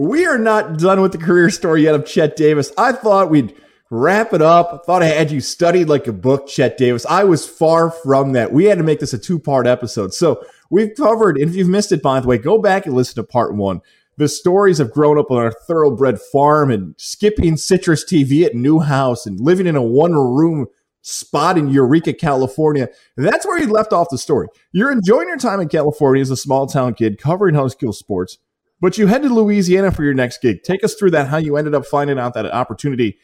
[0.00, 2.72] we are not done with the career story yet of Chet Davis.
[2.78, 3.54] I thought we'd
[3.90, 4.70] wrap it up.
[4.72, 7.04] I thought I had you studied like a book, Chet Davis.
[7.04, 8.50] I was far from that.
[8.50, 10.14] We had to make this a two part episode.
[10.14, 13.16] So we've covered, and if you've missed it, by the way, go back and listen
[13.16, 13.82] to part one.
[14.16, 19.26] The stories of growing up on a thoroughbred farm and skipping citrus TV at Newhouse
[19.26, 20.66] and living in a one room
[21.02, 22.88] spot in Eureka, California.
[23.18, 24.48] That's where he left off the story.
[24.72, 28.38] You're enjoying your time in California as a small town kid covering high school sports,
[28.80, 30.62] but you head to Louisiana for your next gig.
[30.62, 33.18] Take us through that, how you ended up finding out that opportunity.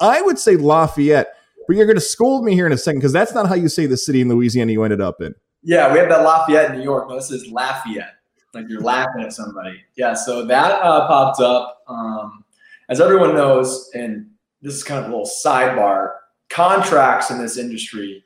[0.00, 1.34] I would say Lafayette,
[1.66, 3.68] but you're going to scold me here in a second because that's not how you
[3.68, 5.34] say the city in Louisiana you ended up in.
[5.62, 7.08] Yeah, we have that Lafayette in New York.
[7.08, 8.14] No, this is Lafayette.
[8.54, 9.80] Like you're laughing at somebody.
[9.96, 11.82] Yeah, so that uh, popped up.
[11.88, 12.44] Um,
[12.88, 14.28] as everyone knows, and
[14.60, 16.10] this is kind of a little sidebar
[16.50, 18.22] contracts in this industry,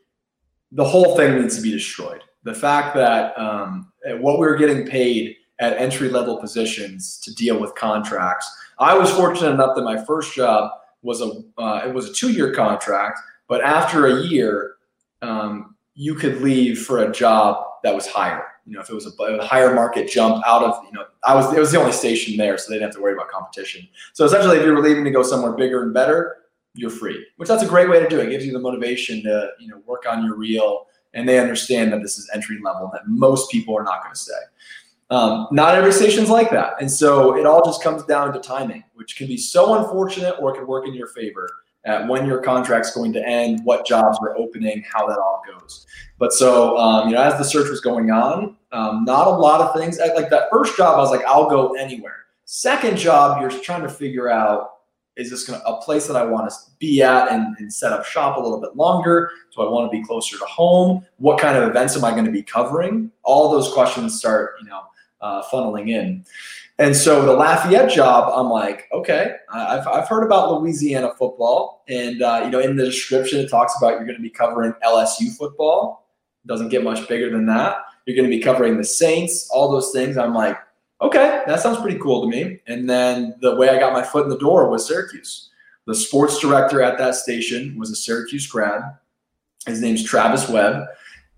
[0.72, 2.22] the whole thing needs to be destroyed.
[2.42, 7.58] The fact that um, what we were getting paid at entry level positions to deal
[7.58, 8.50] with contracts.
[8.78, 10.70] I was fortunate enough that my first job
[11.02, 14.74] was a uh, it was a two year contract, but after a year,
[15.22, 18.44] um, you could leave for a job that was higher.
[18.66, 21.34] You know, if it was a, a, higher market jump out of, you know, I
[21.34, 23.88] was it was the only station there, so they didn't have to worry about competition.
[24.12, 26.38] So essentially, if you were leaving to go somewhere bigger and better,
[26.74, 28.26] you're free, which that's a great way to do it.
[28.26, 31.92] it gives you the motivation to you know work on your reel, and they understand
[31.92, 34.32] that this is entry level and that most people are not going to stay.
[35.10, 38.82] Um, not every station's like that, and so it all just comes down to timing,
[38.94, 41.48] which can be so unfortunate or it can work in your favor
[41.84, 45.86] at when your contract's going to end, what jobs are opening, how that all goes.
[46.18, 49.60] But so um, you know, as the search was going on, um, not a lot
[49.60, 49.98] of things.
[49.98, 52.24] Like that first job, I was like, I'll go anywhere.
[52.44, 54.72] Second job, you're trying to figure out
[55.16, 58.04] is this to a place that I want to be at and, and, set up
[58.04, 59.30] shop a little bit longer?
[59.54, 61.06] Do I want to be closer to home?
[61.16, 63.10] What kind of events am I going to be covering?
[63.22, 64.82] All those questions start, you know,
[65.20, 66.24] uh, funneling in.
[66.78, 71.84] And so the Lafayette job, I'm like, okay, I've, I've heard about Louisiana football.
[71.88, 74.74] And, uh, you know, in the description, it talks about you're going to be covering
[74.84, 76.06] LSU football.
[76.44, 77.78] Doesn't get much bigger than that.
[78.04, 80.18] You're going to be covering the Saints, all those things.
[80.18, 80.58] I'm like,
[81.00, 82.60] okay, that sounds pretty cool to me.
[82.66, 85.50] And then the way I got my foot in the door was Syracuse.
[85.86, 88.82] The sports director at that station was a Syracuse grad.
[89.66, 90.86] His name's Travis Webb.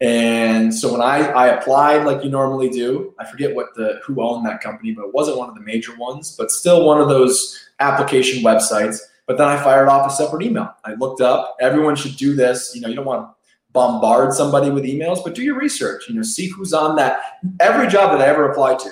[0.00, 4.22] And so when I, I applied like you normally do, I forget what the who
[4.22, 7.08] owned that company, but it wasn't one of the major ones, but still one of
[7.08, 9.00] those application websites.
[9.26, 10.72] But then I fired off a separate email.
[10.84, 12.72] I looked up, everyone should do this.
[12.74, 13.34] You know, you don't want to
[13.72, 16.08] bombard somebody with emails, but do your research.
[16.08, 17.20] You know, see who's on that.
[17.60, 18.90] Every job that I ever applied to,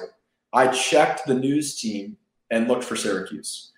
[0.52, 2.16] I checked the news team
[2.50, 3.72] and looked for Syracuse.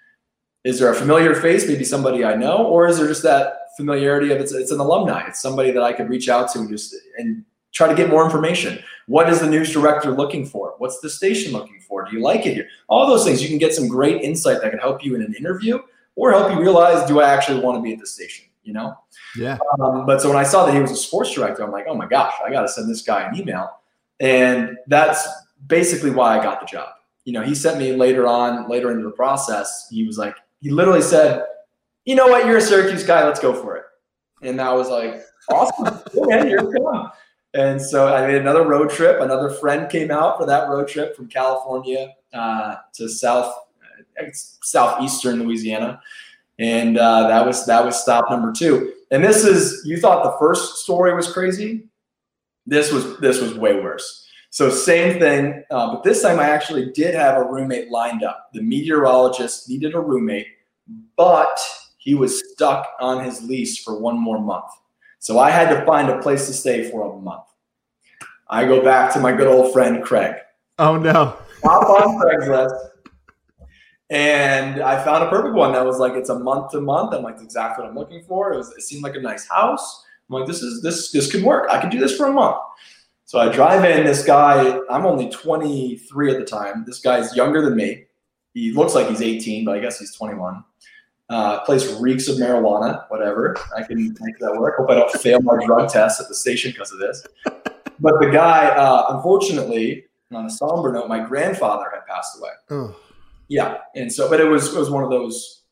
[0.65, 4.31] Is there a familiar face, maybe somebody I know, or is there just that familiarity
[4.31, 5.27] of it's, it's an alumni?
[5.27, 8.25] It's somebody that I could reach out to and just and try to get more
[8.25, 8.83] information.
[9.06, 10.75] What is the news director looking for?
[10.78, 12.05] What's the station looking for?
[12.05, 12.69] Do you like it here?
[12.89, 13.43] All those things.
[13.43, 15.78] You can get some great insight that can help you in an interview
[16.16, 18.47] or help you realize, do I actually want to be at the station?
[18.65, 18.94] You know?
[19.37, 19.59] Yeah.
[19.81, 21.95] Um, but so when I saw that he was a sports director, I'm like, oh
[21.95, 23.71] my gosh, I got to send this guy an email.
[24.21, 25.27] And that's
[25.66, 26.91] basically why I got the job.
[27.25, 30.71] You know, he sent me later on, later into the process, he was like, he
[30.71, 31.45] literally said,
[32.08, 33.84] you know what, you're a Syracuse guy, let's go for it.
[34.41, 35.20] And I was like,
[35.50, 37.10] awesome, we come.
[37.52, 39.20] And so I made another road trip.
[39.20, 43.54] Another friend came out for that road trip from California uh, to South,
[44.18, 46.00] uh, southeastern Louisiana,
[46.58, 48.94] and uh, that was that was stop number two.
[49.10, 51.88] And this is you thought the first story was crazy.
[52.66, 54.26] This was this was way worse.
[54.48, 58.48] So same thing, uh, but this time I actually did have a roommate lined up.
[58.54, 60.47] The meteorologist needed a roommate,
[61.16, 61.58] but
[61.98, 64.70] he was stuck on his lease for one more month.
[65.19, 67.44] So I had to find a place to stay for a month.
[68.48, 70.36] I go back to my good old friend Craig.
[70.78, 71.36] Oh no!
[71.64, 72.78] Hop on Craigslist,
[74.10, 77.12] and I found a perfect one that was like it's a month to month.
[77.12, 78.53] I'm like exactly what I'm looking for.
[78.54, 80.04] It was it seemed like a nice house.
[80.30, 81.69] I'm like this is this this could work.
[81.70, 82.56] I could do this for a month.
[83.28, 84.06] So I drive in.
[84.06, 86.84] This guy, I'm only 23 at the time.
[86.86, 88.06] This guy's younger than me.
[88.54, 90.65] He looks like he's 18, but I guess he's 21.
[91.30, 93.04] Uh, place reeks of marijuana.
[93.09, 93.57] Whatever.
[93.77, 94.77] I can make that work.
[94.78, 97.27] Hope I don't fail my drug test at the station because of this.
[98.01, 102.51] But the guy, uh, unfortunately, on a somber note, my grandfather had passed away.
[102.71, 102.97] Oh.
[103.48, 105.63] Yeah, and so, but it was it was one of those,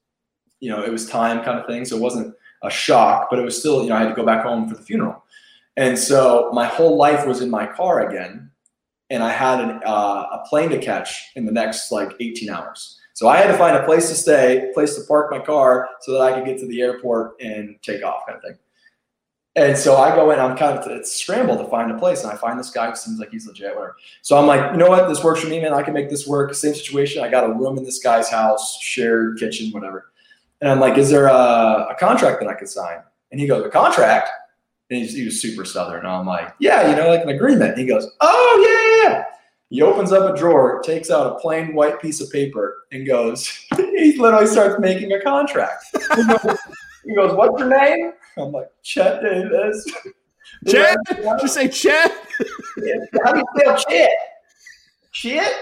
[0.61, 1.85] you know, it was time kind of thing.
[1.85, 4.25] So it wasn't a shock, but it was still, you know, I had to go
[4.25, 5.23] back home for the funeral.
[5.77, 8.51] And so my whole life was in my car again,
[9.11, 12.99] and I had an, uh, a plane to catch in the next like 18 hours.
[13.17, 16.13] So I had to find a place to stay, place to park my car, so
[16.13, 18.59] that I could get to the airport and take off, kind of thing.
[19.55, 22.31] And so I go in, I'm kind of it's scrambled to find a place, and
[22.31, 23.97] I find this guy who seems like he's legit, whatever.
[24.21, 25.73] So I'm like, you know what, this works for me, man.
[25.73, 26.53] I can make this work.
[26.53, 27.25] Same situation.
[27.25, 30.13] I got a room in this guy's house, shared kitchen, whatever.
[30.61, 32.99] And I'm like, is there a, a contract that I could sign?
[33.33, 34.29] And he goes, a contract?
[34.91, 36.01] And he's, he was super southern.
[36.01, 37.71] And I'm like, yeah, you know, like an agreement.
[37.71, 39.25] And he goes, oh yeah, yeah.
[39.71, 43.49] He opens up a drawer, takes out a plain white piece of paper, and goes,
[43.77, 45.85] he literally starts making a contract.
[47.05, 48.13] he goes, what's your name?
[48.39, 49.85] I'm like, Chet Davis.
[50.69, 50.97] Chet?
[51.09, 52.13] Did you say Chet?
[53.25, 54.11] How do you spell Chet?
[55.13, 55.53] Chet?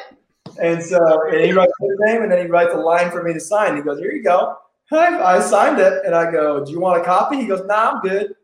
[0.60, 3.32] And so and he writes his name and then he writes a line for me
[3.32, 3.76] to sign.
[3.76, 4.56] He goes, Here you go.
[4.92, 6.04] I, I signed it.
[6.04, 7.36] And I go, Do you want a copy?
[7.36, 8.34] He goes, Nah, I'm good.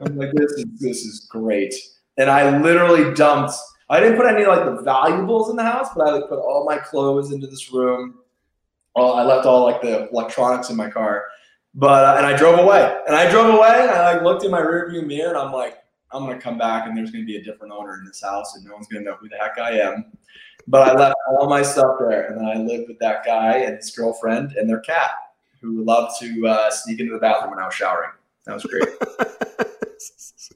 [0.00, 1.74] I'm like, this is this is great.
[2.18, 3.54] And I literally dumped.
[3.88, 6.64] I didn't put any like the valuables in the house, but I like put all
[6.64, 8.18] my clothes into this room.
[8.96, 11.26] I left all like the electronics in my car.
[11.74, 13.00] But uh, and I drove away.
[13.06, 15.78] And I drove away and I like looked in my rearview mirror and I'm like,
[16.12, 18.64] I'm gonna come back and there's gonna be a different owner in this house and
[18.64, 20.12] no one's gonna know who the heck I am.
[20.68, 23.76] But I left all my stuff there and then I lived with that guy and
[23.76, 25.10] his girlfriend and their cat,
[25.60, 28.10] who loved to uh, sneak into the bathroom when I was showering.
[28.44, 28.88] That was great.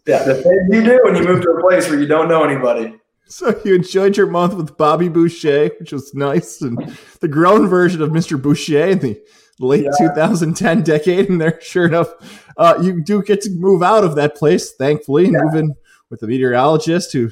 [0.06, 2.44] yeah, the thing you do when you move to a place where you don't know
[2.44, 2.94] anybody.
[3.28, 6.78] So you enjoyed your month with Bobby Boucher, which was nice, and
[7.20, 8.40] the grown version of Mr.
[8.40, 9.20] Boucher in the
[9.58, 10.08] late yeah.
[10.08, 11.28] 2010 decade.
[11.28, 12.12] And there, sure enough,
[12.56, 15.40] uh, you do get to move out of that place, thankfully, yeah.
[15.42, 15.74] move in
[16.08, 17.30] with a meteorologist who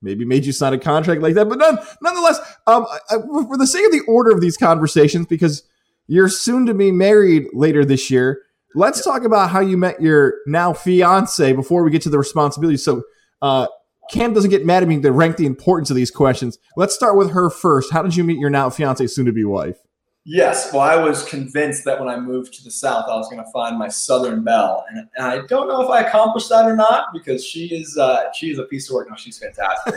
[0.00, 1.48] maybe made you sign a contract like that.
[1.48, 5.64] But none, nonetheless, um, I, for the sake of the order of these conversations, because
[6.06, 8.42] you're soon to be married later this year,
[8.74, 9.12] let's yeah.
[9.12, 12.84] talk about how you met your now fiance before we get to the responsibilities.
[12.84, 13.02] So,
[13.40, 13.66] uh,
[14.10, 16.58] Cam doesn't get mad at me to rank the importance of these questions.
[16.76, 17.92] Let's start with her first.
[17.92, 19.76] How did you meet your now fiance, soon to be wife?
[20.24, 23.42] Yes, well, I was convinced that when I moved to the South, I was going
[23.44, 26.76] to find my Southern belle, and, and, I don't know if I accomplished that or
[26.76, 29.10] not because she is uh, she is a piece of work.
[29.10, 29.94] No, she's fantastic.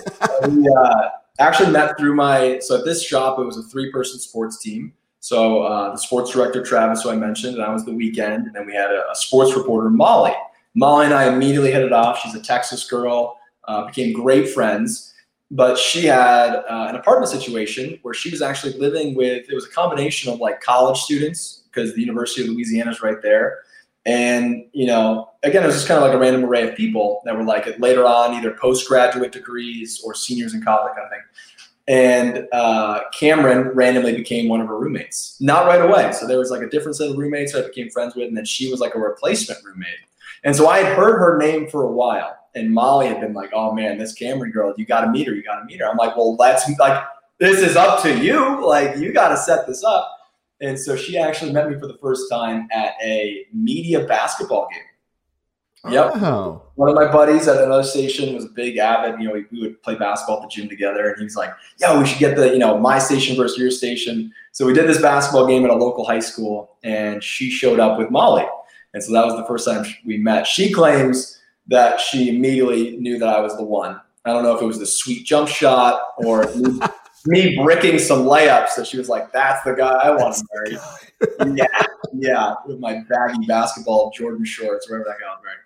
[0.50, 4.20] we uh, actually met through my so at this shop it was a three person
[4.20, 4.94] sports team.
[5.26, 8.56] So uh, the sports director Travis, who I mentioned, and I was the weekend, and
[8.56, 10.34] then we had a, a sports reporter Molly.
[10.76, 12.20] Molly and I immediately hit it off.
[12.20, 15.14] She's a Texas girl, uh, became great friends
[15.52, 19.66] but she had uh, an apartment situation where she was actually living with it was
[19.66, 23.60] a combination of like college students because the university of louisiana is right there
[24.06, 27.22] and you know again it was just kind of like a random array of people
[27.26, 31.22] that were like later on either postgraduate degrees or seniors in college kind of thing
[31.88, 36.50] and uh, cameron randomly became one of her roommates not right away so there was
[36.50, 38.96] like a different set of roommates i became friends with and then she was like
[38.96, 39.90] a replacement roommate
[40.44, 43.52] and so i had heard her name for a while and Molly had been like,
[43.54, 45.34] "Oh man, this Cameron girl, you got to meet her.
[45.34, 47.04] You got to meet her." I'm like, "Well, let's like
[47.38, 48.66] this is up to you.
[48.66, 50.10] Like you got to set this up."
[50.62, 54.82] And so she actually met me for the first time at a media basketball game.
[55.90, 56.12] Yep.
[56.16, 56.62] Oh.
[56.76, 59.20] One of my buddies at another station was a big avid.
[59.20, 61.54] You know, we, we would play basketball at the gym together, and he was like,
[61.80, 64.88] "Yo, we should get the you know my station versus your station." So we did
[64.88, 68.46] this basketball game at a local high school, and she showed up with Molly,
[68.94, 70.48] and so that was the first time we met.
[70.48, 74.00] She claims that she immediately knew that I was the one.
[74.26, 76.80] I don't know if it was the sweet jump shot or me,
[77.26, 81.58] me bricking some layups that she was like, "That's the guy I want to marry."
[81.58, 81.66] yeah,
[82.14, 85.60] yeah, with my baggy basketball Jordan shorts, wherever that was wearing.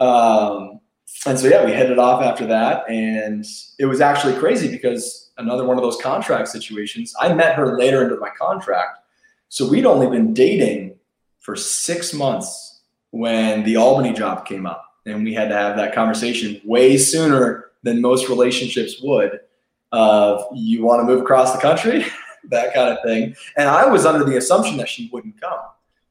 [0.00, 0.80] Um,
[1.26, 3.44] and so yeah, we headed off after that, and
[3.78, 7.14] it was actually crazy because another one of those contract situations.
[7.20, 9.00] I met her later into my contract,
[9.48, 10.96] so we'd only been dating
[11.38, 15.94] for six months when the Albany job came up and we had to have that
[15.94, 19.40] conversation way sooner than most relationships would
[19.92, 22.04] of you want to move across the country?
[22.48, 23.34] That kind of thing.
[23.56, 25.58] And i was under the assumption that she wouldn't come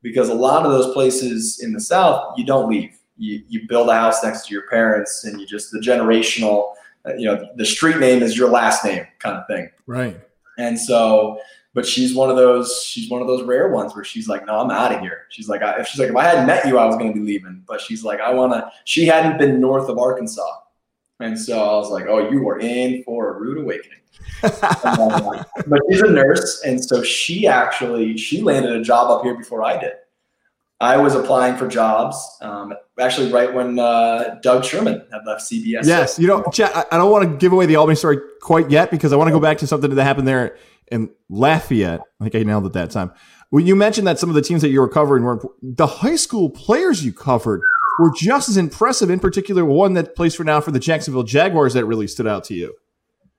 [0.02, 3.90] because a lot of those places in the south you don't leave you, you build
[3.90, 6.74] a house next to your parents and you just the generational
[7.06, 9.70] uh, you know the street name is your last name kind of thing.
[9.86, 10.20] Right.
[10.58, 11.40] And so
[11.74, 14.60] but she's one of those she's one of those rare ones where she's like no
[14.60, 15.24] i'm out of here.
[15.30, 17.26] She's like I, she's like if i hadn't met you i was going to be
[17.26, 17.64] leaving.
[17.68, 20.60] But she's like i want to she hadn't been north of arkansas.
[21.20, 24.00] And so i was like oh you are in for a rude awakening.
[24.44, 26.62] Um, but she's a nurse.
[26.64, 29.94] And so she actually she landed a job up here before i did
[30.82, 35.86] I was applying for jobs, um, actually, right when uh, Doug Sherman had left CBS.
[35.86, 38.92] Yes, you know, Chad, I don't want to give away the Albany story quite yet
[38.92, 40.58] because I want to go back to something that happened there
[40.92, 42.02] in Lafayette.
[42.20, 43.14] I think I nailed it that time.
[43.52, 46.18] When you mentioned that some of the teams that you were covering were the high
[46.18, 47.62] school players you covered
[48.00, 49.10] were just as impressive.
[49.10, 52.44] In particular, one that plays for now for the Jacksonville Jaguars that really stood out
[52.46, 52.74] to you.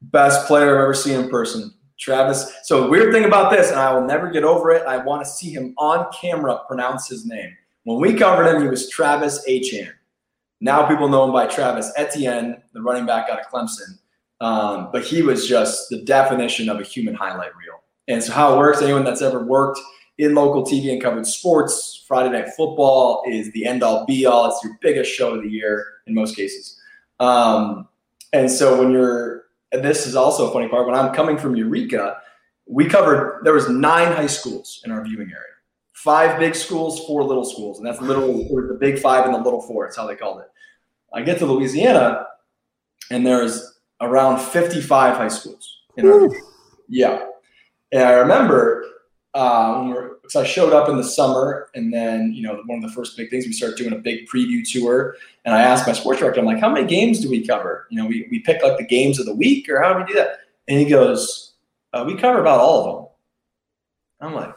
[0.00, 2.52] Best player I've ever seen in person, Travis.
[2.64, 4.86] So weird thing about this, and I will never get over it.
[4.86, 7.56] I want to see him on camera pronounce his name.
[7.84, 9.92] When we covered him, he was Travis Achan.
[10.60, 13.98] Now people know him by Travis Etienne, the running back out of Clemson.
[14.40, 17.82] Um, but he was just the definition of a human highlight reel.
[18.08, 19.80] And so how it works, anyone that's ever worked
[20.18, 24.50] in local TV and covered sports, Friday Night Football is the end all be all.
[24.50, 26.80] It's your biggest show of the year in most cases.
[27.20, 27.88] Um,
[28.32, 29.45] and so when you're,
[29.76, 32.18] and this is also a funny part, when I'm coming from Eureka,
[32.66, 35.54] we covered, there was nine high schools in our viewing area.
[35.92, 37.78] Five big schools, four little schools.
[37.78, 39.86] And that's literally the big five and the little four.
[39.86, 40.46] It's how they called it.
[41.12, 42.26] I get to Louisiana
[43.10, 45.80] and there's around 55 high schools.
[45.96, 46.28] In our,
[46.88, 47.26] yeah.
[47.92, 48.84] And I remember
[49.36, 52.82] uh, when we're, because I showed up in the summer, and then you know one
[52.82, 55.14] of the first big things we started doing a big preview tour,
[55.44, 57.86] and I asked my sports director, I'm like, how many games do we cover?
[57.90, 60.06] You know, we we pick like the games of the week, or how do we
[60.06, 60.38] do that?
[60.68, 61.52] And he goes,
[61.92, 64.28] uh, we cover about all of them.
[64.28, 64.54] I'm like,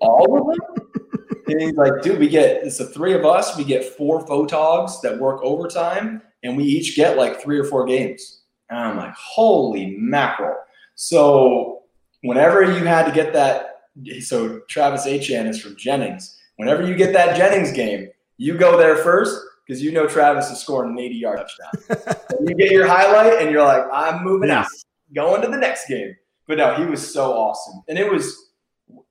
[0.00, 1.12] all of them?
[1.46, 5.00] and he's like, dude, we get it's the three of us, we get four photogs
[5.02, 8.40] that work overtime, and we each get like three or four games.
[8.70, 10.56] And I'm like, holy mackerel.
[10.96, 11.81] So
[12.22, 13.82] whenever you had to get that,
[14.20, 16.38] so Travis Achane is from Jennings.
[16.56, 20.58] Whenever you get that Jennings game, you go there first because you know Travis is
[20.58, 22.16] scoring an 80 yard touchdown.
[22.46, 24.66] you get your highlight and you're like, I'm moving out,
[25.14, 26.16] going to the next game.
[26.46, 27.82] But no, he was so awesome.
[27.88, 28.50] And it was,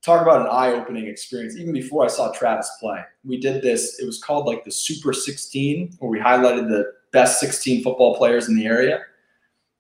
[0.04, 1.58] talk about an eye opening experience.
[1.58, 4.00] Even before I saw Travis play, we did this.
[4.00, 8.48] It was called like the Super 16, where we highlighted the best 16 football players
[8.48, 9.00] in the area.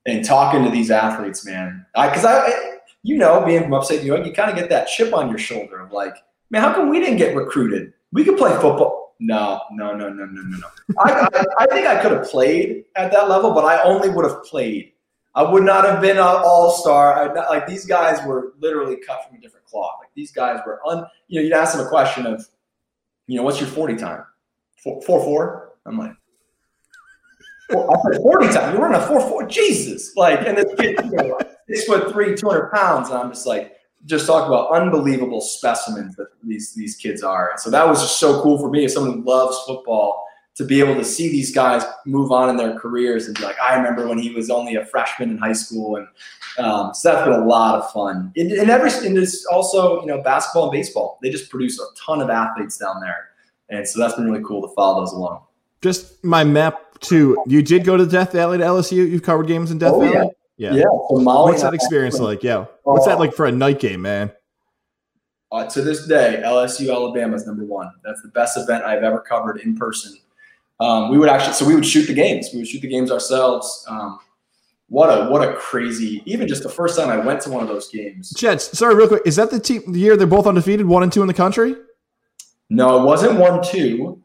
[0.06, 2.71] And talking to these athletes, man, because I, I
[3.04, 5.38] you know, being from upstate New York, you kind of get that chip on your
[5.38, 6.16] shoulder of like,
[6.50, 7.94] man, how come we didn't get recruited?
[8.12, 9.16] We could play football.
[9.20, 10.68] No, no, no, no, no, no, no.
[11.00, 14.26] I, I, I, think I could have played at that level, but I only would
[14.26, 14.94] have played.
[15.36, 17.34] I would not have been an all star.
[17.36, 19.98] Like these guys were literally cut from a different cloth.
[20.00, 21.06] Like these guys were un.
[21.28, 22.46] You know, you'd ask them a question of,
[23.28, 24.26] you know, what's your forty time?
[24.84, 25.24] Four four.
[25.24, 25.74] four?
[25.86, 26.14] I'm like,
[27.70, 28.74] I said forty time.
[28.74, 29.48] You're running a four four.
[29.48, 30.16] Jesus!
[30.16, 33.10] Like, and this kid, you know, six foot three, 200 pounds.
[33.10, 37.52] And I'm just like, just talk about unbelievable specimens that these these kids are.
[37.52, 40.26] And so that was just so cool for me as someone who loves football
[40.56, 43.60] to be able to see these guys move on in their careers and be like,
[43.62, 46.08] I remember when he was only a freshman in high school, and
[46.58, 48.34] um, so that's been a lot of fun.
[48.36, 51.20] And, and every and it's also you know basketball and baseball.
[51.22, 53.30] They just produce a ton of athletes down there,
[53.70, 55.44] and so that's been really cool to follow those along.
[55.82, 57.42] Just my map too.
[57.48, 58.98] You did go to Death Valley to LSU.
[58.98, 60.14] You've covered games in Death oh, Valley.
[60.14, 60.26] Yeah.
[60.62, 60.76] Yeah.
[60.76, 60.86] Yeah.
[60.90, 62.44] What's that experience like?
[62.44, 62.66] Yeah.
[62.84, 64.32] What's that like for a night game, man?
[65.52, 67.92] Uh, to this day, LSU Alabama is number one.
[68.04, 70.16] That's the best event I've ever covered in person.
[70.80, 72.50] Um, we would actually, so we would shoot the games.
[72.54, 73.84] We would shoot the games ourselves.
[73.90, 74.20] Um,
[74.88, 76.22] what a what a crazy!
[76.26, 78.32] Even just the first time I went to one of those games.
[78.38, 81.12] Chet, sorry, real quick, is that the team the year they're both undefeated, one and
[81.12, 81.76] two in the country?
[82.70, 84.21] No, it wasn't one two.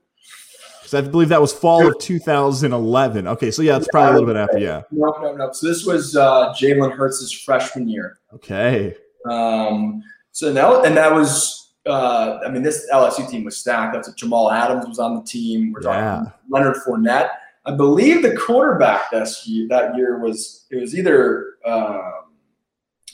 [0.86, 3.26] Because I believe that was fall of 2011.
[3.26, 4.58] Okay, so yeah, it's probably a little bit after.
[4.58, 4.82] Yeah.
[4.92, 5.50] No, no, no.
[5.50, 8.20] So this was uh, Jalen Hurts' freshman year.
[8.32, 8.94] Okay.
[9.28, 13.94] Um, so now, and that was, uh, I mean, this LSU team was stacked.
[13.94, 15.72] That's what Jamal Adams was on the team.
[15.72, 16.22] We're talking yeah.
[16.48, 17.30] Leonard Fournette.
[17.64, 22.12] I believe the quarterback this year, that year was it was either um,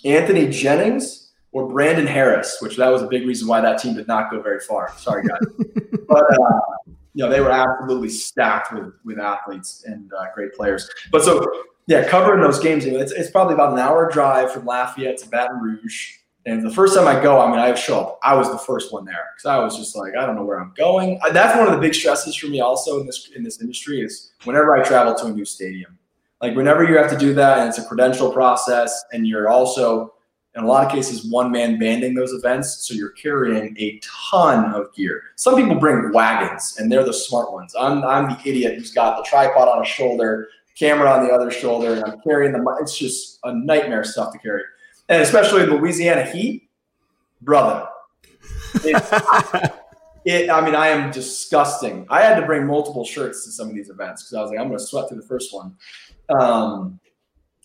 [0.04, 4.08] Anthony Jennings or Brandon Harris, which that was a big reason why that team did
[4.08, 4.92] not go very far.
[4.98, 5.38] Sorry, guys.
[6.06, 6.60] but uh,
[7.14, 10.88] you know, they were absolutely stacked with with athletes and uh, great players.
[11.10, 15.18] But so yeah, covering those games, it's, it's probably about an hour drive from Lafayette
[15.18, 16.18] to Baton Rouge.
[16.44, 18.18] And the first time I go, I mean, I have show up.
[18.22, 20.60] I was the first one there because I was just like, I don't know where
[20.60, 21.20] I'm going.
[21.32, 24.32] That's one of the big stresses for me, also in this in this industry, is
[24.44, 25.98] whenever I travel to a new stadium.
[26.40, 30.14] Like whenever you have to do that, and it's a credential process, and you're also
[30.54, 34.72] in a lot of cases one man banding those events so you're carrying a ton
[34.74, 35.22] of gear.
[35.36, 37.74] Some people bring wagons and they're the smart ones.
[37.78, 41.50] I'm, I'm the idiot who's got the tripod on a shoulder camera on the other
[41.50, 44.62] shoulder and i'm carrying the it's just a nightmare stuff to carry.
[45.08, 46.68] And especially the louisiana heat
[47.40, 47.86] brother.
[50.24, 52.06] It i mean i am disgusting.
[52.08, 54.60] I had to bring multiple shirts to some of these events because i was like
[54.60, 55.74] i'm going to sweat through the first one.
[56.28, 57.00] Um,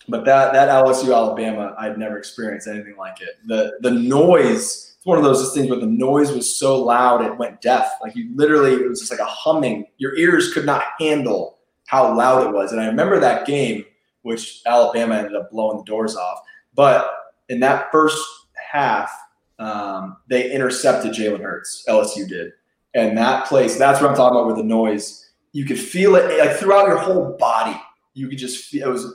[0.08, 3.38] but that that LSU Alabama, I'd never experienced anything like it.
[3.46, 7.38] The the noise, it's one of those things where the noise was so loud it
[7.38, 7.92] went deaf.
[8.02, 9.86] Like you literally, it was just like a humming.
[9.98, 12.72] Your ears could not handle how loud it was.
[12.72, 13.86] And I remember that game,
[14.22, 16.40] which Alabama ended up blowing the doors off.
[16.74, 17.10] But
[17.50, 18.22] in that first
[18.54, 19.12] half,
[19.60, 21.84] um, they intercepted Jalen Hurts.
[21.90, 22.54] LSU did,
[22.94, 23.78] and that place.
[23.78, 25.32] That's what I'm talking about with the noise.
[25.52, 27.80] You could feel it like throughout your whole body.
[28.14, 29.14] You could just feel it was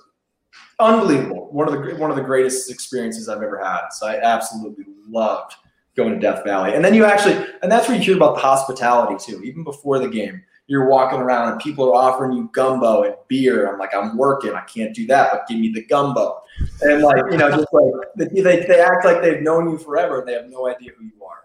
[0.78, 1.48] unbelievable.
[1.52, 3.88] One of the one of the greatest experiences I've ever had.
[3.90, 5.54] So I absolutely loved
[5.96, 6.74] going to Death Valley.
[6.74, 9.98] And then you actually, and that's where you hear about the hospitality too, even before
[9.98, 10.42] the game.
[10.68, 13.70] You're walking around and people are offering you gumbo and beer.
[13.70, 14.54] I'm like, I'm working.
[14.54, 16.40] I can't do that, but give me the gumbo.
[16.80, 20.28] And like, you know, just like they, they act like they've known you forever and
[20.28, 21.42] they have no idea who you are.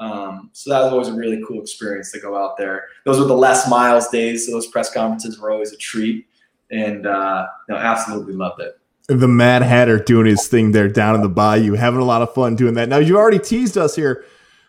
[0.00, 2.84] Um, so that was always a really cool experience to go out there.
[3.04, 4.46] Those were the Les Miles days.
[4.46, 6.26] So those press conferences were always a treat.
[6.70, 11.22] And uh, no, absolutely loved it the Mad Hatter doing his thing there down in
[11.22, 12.90] the bayou, having a lot of fun doing that.
[12.90, 14.24] Now, you already teased us here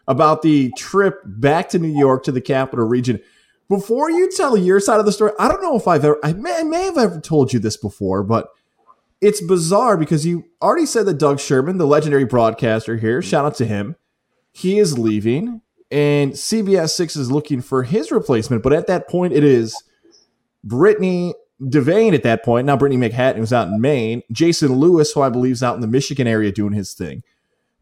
[0.08, 3.20] about the trip back to New York to the capital region.
[3.68, 6.34] Before you tell your side of the story, I don't know if I've ever, I
[6.34, 8.48] may, I may have ever told you this before, but
[9.22, 13.56] it's bizarre because you already said that Doug Sherman, the legendary broadcaster here, shout out
[13.56, 13.98] to him,
[14.54, 18.64] he is leaving and CBS 6 is looking for his replacement.
[18.64, 19.84] But at that point, it is
[20.64, 22.66] Brittany Devane at that point.
[22.66, 24.24] Now Brittany McHatton was out in Maine.
[24.32, 27.24] Jason Lewis, who I believe is out in the Michigan area doing his thing.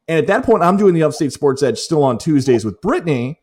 [0.08, 3.42] And at that point, I'm doing the Upstate Sports Edge still on Tuesdays with Brittany.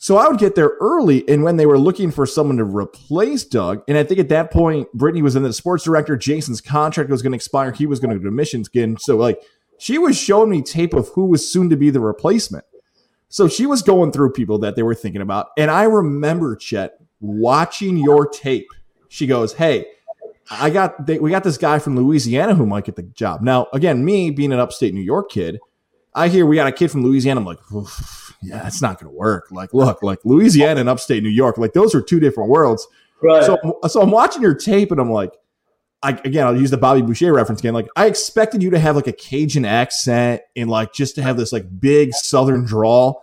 [0.00, 3.44] So I would get there early, and when they were looking for someone to replace
[3.44, 6.16] Doug, and I think at that point Brittany was in the sports director.
[6.16, 7.72] Jason's contract was going to expire.
[7.72, 8.96] He was going to go to Michigan.
[9.00, 9.40] So like
[9.78, 12.64] she was showing me tape of who was soon to be the replacement.
[13.28, 16.98] So she was going through people that they were thinking about, and I remember Chet
[17.20, 18.68] watching your tape
[19.08, 19.86] she goes, "Hey,
[20.50, 23.68] I got they, we got this guy from Louisiana who might get the job." Now,
[23.72, 25.58] again, me being an upstate New York kid,
[26.14, 27.40] I hear we got a kid from Louisiana.
[27.40, 27.58] I'm like,
[28.42, 29.48] yeah, it's not going to work.
[29.50, 32.86] Like, look, like Louisiana and upstate New York, like those are two different worlds.
[33.22, 33.44] Right.
[33.44, 35.32] So, so I'm watching your tape and I'm like,
[36.02, 37.74] I, again, I'll use the Bobby Boucher reference again.
[37.74, 41.36] Like, I expected you to have like a Cajun accent and like just to have
[41.36, 43.22] this like big Southern drawl,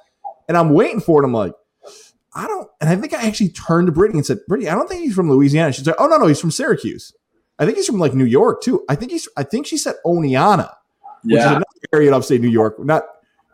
[0.49, 1.25] and I'm waiting for it.
[1.25, 1.53] I'm like,
[2.35, 4.87] I don't, and I think I actually turned to Brittany and said, Brittany, I don't
[4.89, 5.71] think he's from Louisiana.
[5.71, 7.13] She's like, oh, no, no, he's from Syracuse.
[7.57, 8.83] I think he's from like New York too.
[8.89, 10.73] I think he's, I think she said Oneonta,
[11.23, 11.39] which yeah.
[11.39, 13.03] is another area in upstate New York, not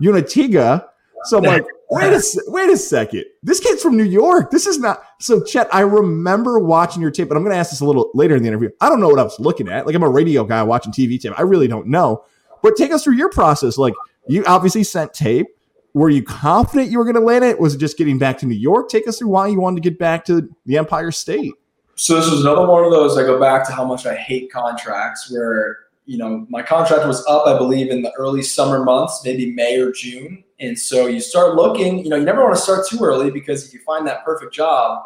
[0.02, 0.88] Unadilla.
[1.26, 3.26] So I'm like, wait a, wait a second.
[3.44, 4.50] This kid's from New York.
[4.50, 5.04] This is not.
[5.20, 8.10] So Chet, I remember watching your tape, and I'm going to ask this a little
[8.16, 8.72] later in the interview.
[8.82, 9.86] I don't know what I was looking at.
[9.86, 11.34] Like I'm a radio guy watching TV tape.
[11.38, 12.26] I really don't know.
[12.64, 13.78] But take us through your process.
[13.78, 13.94] Like
[14.28, 15.48] you obviously sent tape
[15.94, 17.60] were you confident you were going to land it?
[17.60, 18.90] Was it just getting back to New York?
[18.90, 21.54] Take us through why you wanted to get back to the Empire State.
[21.96, 23.18] So this was another one of those.
[23.18, 25.32] I go back to how much I hate contracts.
[25.32, 29.52] Where you know my contract was up, I believe, in the early summer months, maybe
[29.52, 32.00] May or June, and so you start looking.
[32.00, 34.54] You know, you never want to start too early because if you find that perfect
[34.54, 35.04] job,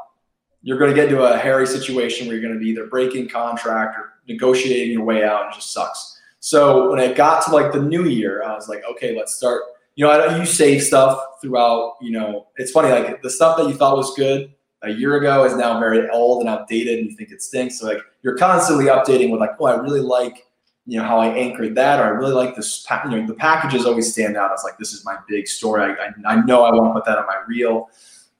[0.62, 3.28] you're going to get into a hairy situation where you're going to be either breaking
[3.28, 6.22] contract or negotiating your way out, and just sucks.
[6.40, 9.64] So when it got to like the new year, I was like, okay, let's start
[9.96, 11.96] you know, I, you save stuff throughout.
[12.02, 14.54] You know, it's funny like the stuff that you thought was good
[14.84, 17.80] a year ago is now very old and outdated, and you think it stinks.
[17.80, 20.46] So like you're constantly updating with like, oh, I really like
[20.86, 22.86] you know how I anchored that, or I really like this.
[23.06, 25.84] You know, the packages always stand out I was like this is my big story.
[25.84, 27.90] I, I, I know I want to put that on my reel.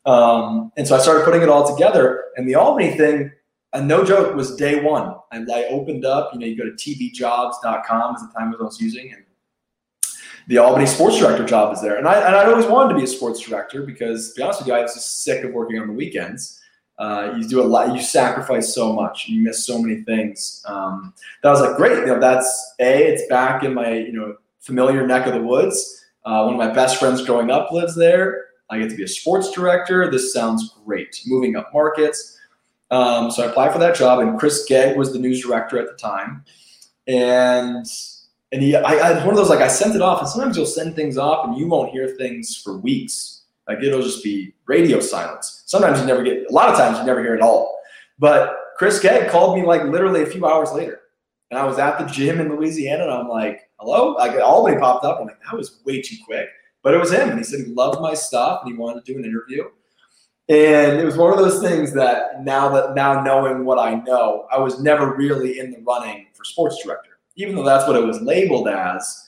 [0.06, 2.26] Um, and so I started putting it all together.
[2.38, 3.32] And the Albany thing,
[3.74, 5.16] and no joke, was day one.
[5.32, 6.32] And I opened up.
[6.34, 9.25] You know, you go to tvjobs.com is the time I was using, and
[10.48, 11.98] the Albany sports director job is there.
[11.98, 14.60] And I and I always wanted to be a sports director because to be honest
[14.60, 16.62] with you, I was just sick of working on the weekends.
[16.98, 20.64] Uh, you do a lot, you sacrifice so much, you miss so many things.
[20.66, 24.38] Um, that was like, great, you know, that's a, it's back in my, you know,
[24.62, 26.06] familiar neck of the woods.
[26.24, 28.46] Uh, one of my best friends growing up lives there.
[28.70, 30.10] I get to be a sports director.
[30.10, 31.22] This sounds great.
[31.28, 32.40] Moving up markets.
[32.92, 35.88] Um, so I applied for that job, and Chris Gegg was the news director at
[35.88, 36.46] the time.
[37.08, 37.86] And
[38.56, 40.66] and he, I, I, one of those like I sent it off, and sometimes you'll
[40.66, 43.44] send things off, and you won't hear things for weeks.
[43.68, 45.64] Like it'll just be radio silence.
[45.66, 46.50] Sometimes you never get.
[46.50, 47.78] A lot of times you never hear it all.
[48.18, 51.02] But Chris Gegg called me like literally a few hours later,
[51.52, 55.04] and I was at the gym in Louisiana, and I'm like, "Hello!" Like Albany popped
[55.04, 55.20] up.
[55.20, 56.48] I'm like, "That was way too quick,"
[56.82, 59.12] but it was him, and he said he loved my stuff, and he wanted to
[59.12, 59.66] do an interview.
[60.48, 64.48] And it was one of those things that now that now knowing what I know,
[64.50, 68.06] I was never really in the running for sports director even though that's what it
[68.06, 69.22] was labeled as,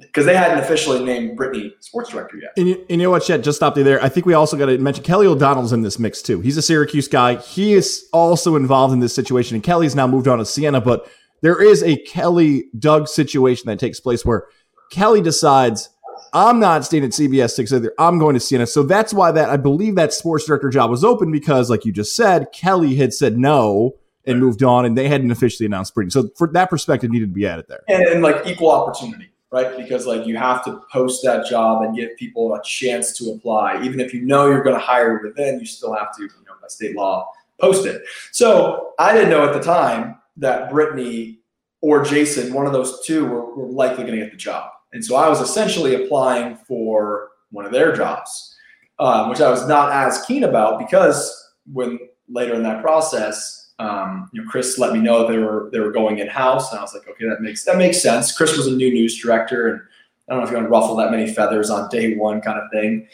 [0.00, 2.52] because they hadn't officially named Brittany sports director yet.
[2.56, 3.42] And you, and you know what, Chet?
[3.42, 4.02] Just stop you there.
[4.02, 6.40] I think we also got to mention Kelly O'Donnell's in this mix too.
[6.40, 7.36] He's a Syracuse guy.
[7.36, 10.80] He is also involved in this situation, and Kelly's now moved on to Siena.
[10.80, 11.10] But
[11.42, 14.46] there is a Kelly Doug situation that takes place where
[14.90, 15.90] Kelly decides.
[16.34, 17.92] I'm not staying at CBS six either.
[17.98, 18.66] I'm going to Siena.
[18.66, 21.92] So that's why that I believe that sports director job was open because, like you
[21.92, 26.10] just said, Kelly had said no and moved on, and they hadn't officially announced Brittany.
[26.10, 27.82] So for that perspective, needed to be added there.
[27.88, 29.76] And, and, like equal opportunity, right?
[29.76, 33.82] Because like you have to post that job and give people a chance to apply,
[33.82, 36.52] even if you know you're going to hire within, you still have to, you know,
[36.60, 37.30] by state law,
[37.60, 38.02] post it.
[38.30, 41.40] So I didn't know at the time that Brittany
[41.80, 44.70] or Jason, one of those two, were, were likely going to get the job.
[44.92, 48.56] And so I was essentially applying for one of their jobs,
[48.98, 54.30] um, which I was not as keen about because when later in that process, um,
[54.32, 56.82] you know, Chris let me know they were they were going in house, and I
[56.82, 58.36] was like, okay, that makes that makes sense.
[58.36, 59.80] Chris was a new news director, and
[60.28, 62.58] I don't know if you want to ruffle that many feathers on day one, kind
[62.58, 63.08] of thing.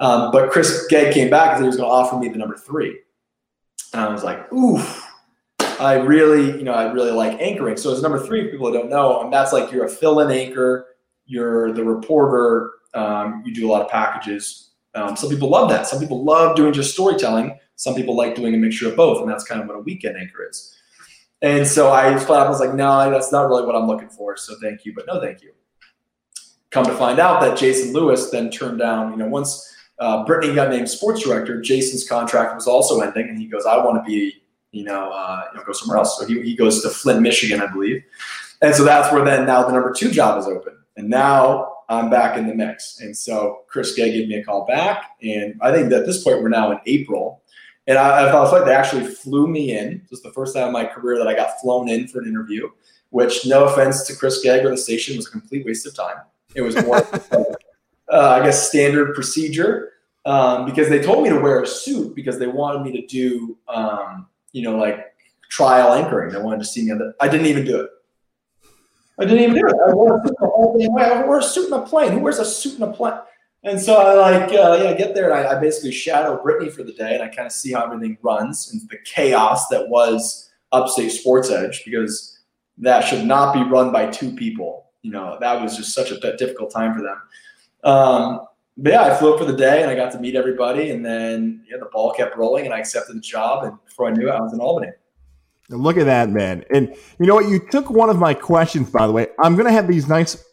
[0.00, 2.56] Um, but Chris Gegg came back and he was going to offer me the number
[2.56, 2.98] three,
[3.92, 5.02] and I was like, oof.
[5.80, 7.76] I really, you know, I really like anchoring.
[7.76, 10.86] So as number three, people don't know, and that's like you're a fill-in anchor,
[11.26, 14.70] you're the reporter, um, you do a lot of packages.
[14.94, 15.88] Um, some people love that.
[15.88, 17.58] Some people love doing just storytelling.
[17.76, 20.16] Some people like doing a mixture of both, and that's kind of what a weekend
[20.16, 20.76] anchor is.
[21.42, 24.36] And so I was like, no, that's not really what I'm looking for.
[24.36, 25.52] So thank you, but no, thank you.
[26.70, 30.54] Come to find out that Jason Lewis then turned down, you know, once uh, Brittany
[30.54, 34.02] got named sports director, Jason's contract was also ending, and he goes, I want to
[34.02, 36.18] be, you know, uh, you know, go somewhere else.
[36.18, 38.02] So he, he goes to Flint, Michigan, I believe.
[38.62, 40.76] And so that's where then now the number two job is open.
[40.96, 43.00] And now I'm back in the mix.
[43.00, 45.10] And so Chris Gegg gave me a call back.
[45.22, 47.42] And I think that at this point, we're now in April.
[47.86, 49.98] And I, I felt like they actually flew me in.
[49.98, 52.28] This was the first time in my career that I got flown in for an
[52.28, 52.70] interview,
[53.10, 56.16] which, no offense to Chris Gegg or the station, was a complete waste of time.
[56.54, 56.96] It was more,
[58.12, 59.92] uh, I guess, standard procedure
[60.24, 63.58] um, because they told me to wear a suit because they wanted me to do,
[63.68, 65.14] um, you know, like
[65.50, 66.32] trial anchoring.
[66.32, 66.92] They wanted to see me.
[66.92, 67.90] on The, I didn't even do it.
[69.20, 69.74] I didn't even do it.
[69.86, 70.98] I wore a suit the whole.
[70.98, 72.12] I wore a suit in a plane.
[72.12, 73.14] Who wears a suit in a plane?
[73.64, 76.82] And so I like, uh, yeah, get there and I, I, basically shadow Brittany for
[76.82, 80.50] the day and I kind of see how everything runs and the chaos that was
[80.70, 82.40] Upstate Sports Edge because
[82.76, 84.90] that should not be run by two people.
[85.00, 87.22] You know, that was just such a difficult time for them.
[87.84, 88.46] Um,
[88.76, 91.04] but yeah, I flew up for the day and I got to meet everybody and
[91.04, 94.28] then yeah, the ball kept rolling and I accepted the job and before I knew
[94.28, 94.88] it, I was in Albany.
[95.70, 96.64] And look at that, man.
[96.74, 97.48] And you know what?
[97.48, 99.28] You took one of my questions, by the way.
[99.42, 100.44] I'm going to have these nice,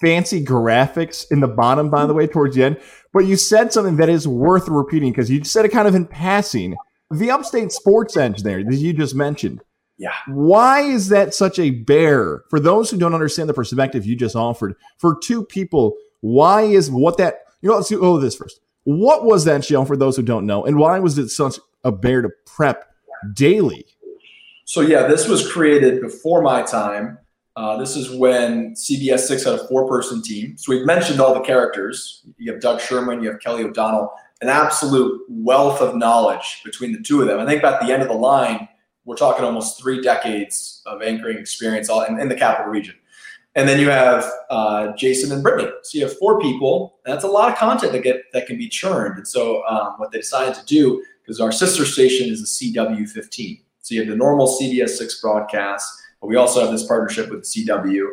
[0.00, 2.80] fancy graphics in the bottom, by the way, towards the end.
[3.12, 6.06] But you said something that is worth repeating because you said it kind of in
[6.06, 6.76] passing.
[7.10, 9.62] The upstate sports edge there that you just mentioned.
[9.98, 10.12] Yeah.
[10.28, 12.42] Why is that such a bear?
[12.50, 16.90] For those who don't understand the perspective you just offered, for two people, why is
[16.90, 18.60] what that, you know, let's do oh, this first.
[18.84, 20.64] What was that show for those who don't know?
[20.64, 22.84] And why was it such a bear to prep
[23.32, 23.86] daily?
[24.64, 27.18] So yeah, this was created before my time.
[27.56, 30.58] Uh, this is when CBS Six had a four-person team.
[30.58, 32.22] So we've mentioned all the characters.
[32.36, 37.00] You have Doug Sherman, you have Kelly O'Donnell, an absolute wealth of knowledge between the
[37.00, 37.40] two of them.
[37.40, 38.68] I think about the end of the line,
[39.06, 42.94] we're talking almost three decades of anchoring experience all in, in the capital region.
[43.54, 45.70] And then you have uh, Jason and Brittany.
[45.82, 48.58] So you have four people, and that's a lot of content that get that can
[48.58, 49.16] be churned.
[49.16, 53.62] And so um, what they decided to do, because our sister station is the CW15.
[53.80, 57.42] So you have the normal CBS 6 broadcast, but we also have this partnership with
[57.42, 58.06] CW.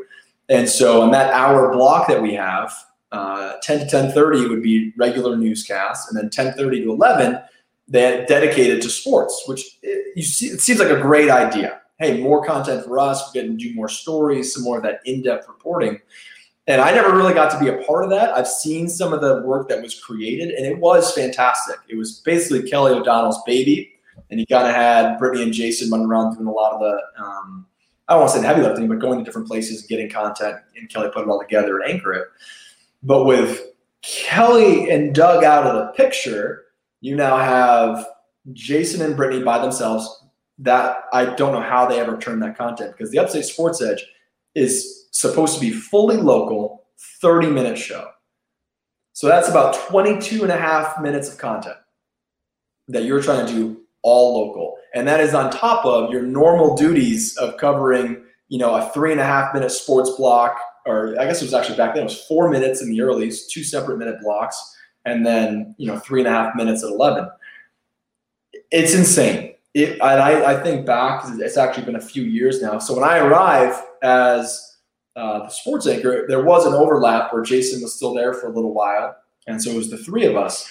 [0.50, 2.74] And so on that hour block that we have,
[3.12, 7.40] uh, 10 to 10.30 would be regular newscasts, and then 10.30 to 11,
[7.88, 11.82] they dedicated to sports, which it, you see, it seems like a great idea.
[12.00, 13.24] Hey, more content for us.
[13.28, 16.00] We're getting to do more stories, some more of that in-depth reporting.
[16.66, 18.32] And I never really got to be a part of that.
[18.32, 21.76] I've seen some of the work that was created, and it was fantastic.
[21.88, 23.94] It was basically Kelly O'Donnell's baby
[24.30, 27.24] and he kind of had Brittany and Jason running around doing a lot of the
[27.24, 27.66] um,
[28.08, 30.90] I don't want to say heavy lifting, but going to different places getting content, and
[30.90, 32.28] Kelly put it all together and anchor it.
[33.02, 33.62] But with
[34.02, 36.66] Kelly and Doug out of the picture,
[37.02, 38.06] you now have
[38.52, 40.22] Jason and Brittany by themselves.
[40.60, 44.06] That I don't know how they ever turn that content because the Upstate Sports Edge
[44.54, 46.86] is supposed to be fully local,
[47.22, 48.10] 30 minute show.
[49.14, 51.78] So that's about 22 and a half minutes of content
[52.88, 54.78] that you're trying to do all local.
[54.94, 59.12] And that is on top of your normal duties of covering, you know, a three
[59.12, 62.06] and a half minute sports block, or I guess it was actually back then, it
[62.06, 64.62] was four minutes in the earlies, two separate minute blocks,
[65.06, 67.30] and then, you know, three and a half minutes at 11.
[68.72, 69.56] It's insane.
[69.74, 72.78] It, and I, I think back, it's actually been a few years now.
[72.78, 74.78] So when I arrive as
[75.16, 78.54] uh, the sports anchor, there was an overlap where Jason was still there for a
[78.54, 79.16] little while.
[79.48, 80.70] And so it was the three of us.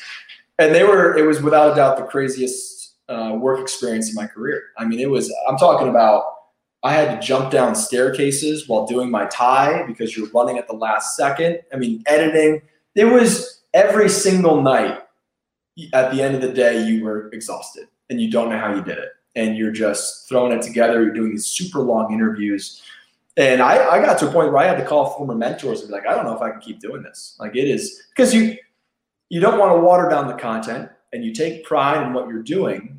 [0.59, 4.27] And they were, it was without a doubt the craziest uh, work experience in my
[4.27, 4.63] career.
[4.79, 6.25] I mean, it was, I'm talking about,
[6.83, 10.75] I had to jump down staircases while doing my tie because you're running at the
[10.75, 11.61] last second.
[11.73, 12.63] I mean, editing,
[12.95, 14.99] it was every single night
[15.93, 18.83] at the end of the day, you were exhausted and you don't know how you
[18.83, 19.11] did it.
[19.35, 21.03] And you're just throwing it together.
[21.03, 22.83] You're doing these super long interviews.
[23.37, 25.89] And I, I got to a point where I had to call former mentors and
[25.89, 27.37] be like, I don't know if I can keep doing this.
[27.41, 28.57] Like it is because you
[29.31, 32.43] you don't want to water down the content and you take pride in what you're
[32.43, 32.99] doing.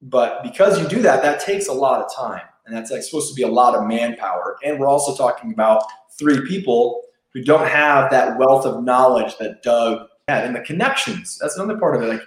[0.00, 2.42] But because you do that, that takes a lot of time.
[2.66, 4.56] And that's like supposed to be a lot of manpower.
[4.64, 5.82] And we're also talking about
[6.18, 11.38] three people who don't have that wealth of knowledge that Doug had and the connections.
[11.38, 12.08] That's another part of it.
[12.08, 12.22] Like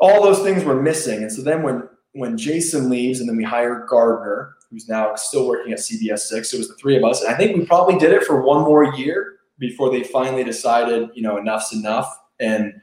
[0.00, 1.22] all those things were missing.
[1.22, 5.46] And so then when when Jason leaves and then we hire Gardner, who's now still
[5.46, 7.22] working at CBS Six, it was the three of us.
[7.22, 11.10] And I think we probably did it for one more year before they finally decided,
[11.14, 12.18] you know, enough's enough.
[12.40, 12.80] And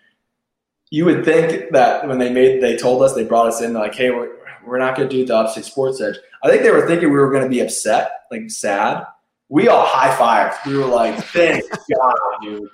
[0.95, 3.93] you would think that when they made, they told us, they brought us in, like,
[3.93, 6.15] hey, we're, we're not going to do the Upstate Sports Edge.
[6.41, 9.03] I think they were thinking we were going to be upset, like sad.
[9.49, 10.65] We all high fived.
[10.65, 12.69] We were like, thank God, dude.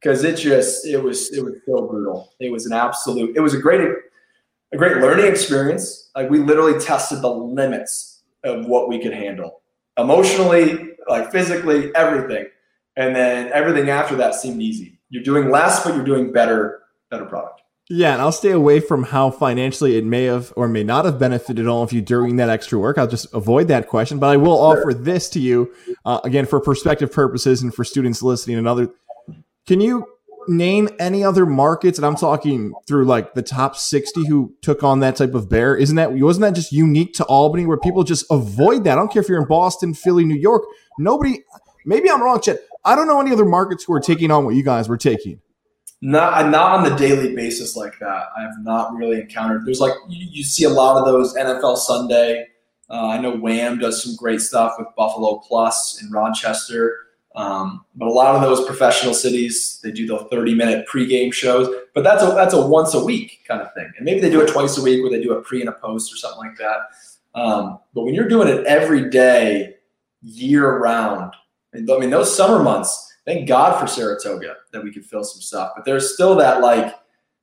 [0.00, 2.32] Because it just, it was, it was so brutal.
[2.40, 3.82] It was an absolute, it was a great,
[4.72, 6.10] a great learning experience.
[6.16, 9.60] Like we literally tested the limits of what we could handle
[9.98, 12.46] emotionally, like physically, everything.
[12.96, 14.98] And then everything after that seemed easy.
[15.10, 17.60] You're doing less, but you're doing better, better product.
[17.88, 21.20] Yeah, and I'll stay away from how financially it may have or may not have
[21.20, 22.98] benefited all of you during that extra work.
[22.98, 25.72] I'll just avoid that question, but I will offer this to you
[26.04, 28.58] uh, again for perspective purposes and for students listening.
[28.58, 28.88] Another,
[29.68, 30.04] can you
[30.48, 31.96] name any other markets?
[31.96, 35.76] And I'm talking through like the top 60 who took on that type of bear.
[35.76, 38.92] Isn't that wasn't that just unique to Albany where people just avoid that?
[38.92, 40.64] I don't care if you're in Boston, Philly, New York.
[40.98, 41.44] Nobody.
[41.84, 42.58] Maybe I'm wrong, Chet.
[42.84, 45.40] I don't know any other markets who are taking on what you guys were taking.
[46.02, 48.26] Not not on the daily basis like that.
[48.36, 49.64] I have not really encountered.
[49.64, 52.46] There's like you, you see a lot of those NFL Sunday.
[52.88, 57.06] Uh, I know Wham does some great stuff with Buffalo Plus in Rochester.
[57.36, 61.68] Um, but a lot of those professional cities, they do the 30 minute pregame shows,
[61.94, 63.90] but that's a that's a once a week kind of thing.
[63.96, 65.72] And maybe they do it twice a week where they do a pre and a
[65.72, 66.78] post or something like that.
[67.38, 69.74] Um, but when you're doing it every day,
[70.22, 71.34] year round,
[71.74, 75.72] I mean, those summer months, thank God for Saratoga that we could fill some stuff.
[75.76, 76.94] But there's still that like,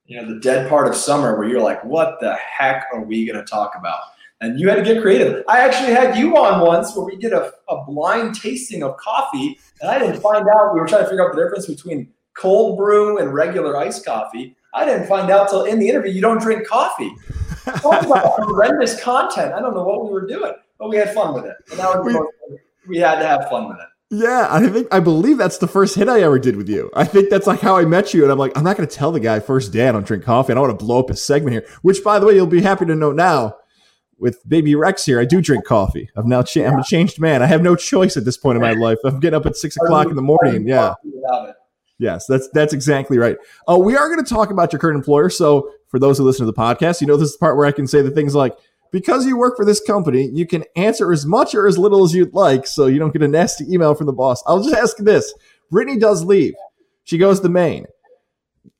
[0.05, 3.25] you know, the dead part of summer where you're like, what the heck are we
[3.25, 3.99] going to talk about?
[4.41, 5.43] And you had to get creative.
[5.47, 9.57] I actually had you on once where we did a, a blind tasting of coffee,
[9.79, 10.73] and I didn't find out.
[10.73, 14.57] We were trying to figure out the difference between cold brew and regular iced coffee.
[14.73, 17.15] I didn't find out till in the interview you don't drink coffee.
[17.77, 19.53] Talk about horrendous content.
[19.53, 21.55] I don't know what we were doing, but we had fun with it.
[21.69, 22.13] And that was
[22.49, 23.87] we, we had to have fun with it.
[24.09, 26.91] Yeah, I think I believe that's the first hit I ever did with you.
[26.93, 28.95] I think that's like how I met you, and I'm like, I'm not going to
[28.95, 30.51] tell the guy first day I don't drink coffee.
[30.51, 31.65] I don't want to blow up his segment here.
[31.81, 33.57] Which, by the way, you'll be happy to know now.
[34.19, 36.09] With baby Rex here, I do drink coffee.
[36.15, 37.41] I've now cha- I'm a changed man.
[37.41, 38.99] I have no choice at this point in my life.
[39.03, 40.67] I'm getting up at six o'clock in the morning.
[40.67, 40.93] Yeah.
[41.99, 43.37] Yes, that's that's exactly right.
[43.69, 45.29] Uh, we are going to talk about your current employer.
[45.29, 47.65] So for those who listen to the podcast, you know this is the part where
[47.65, 48.55] I can say the things like
[48.93, 52.13] because you work for this company, you can answer as much or as little as
[52.13, 54.41] you'd like so you don't get a nasty email from the boss.
[54.45, 55.33] I'll just ask this.
[55.71, 56.53] Brittany does leave.
[57.03, 57.87] She goes to Maine.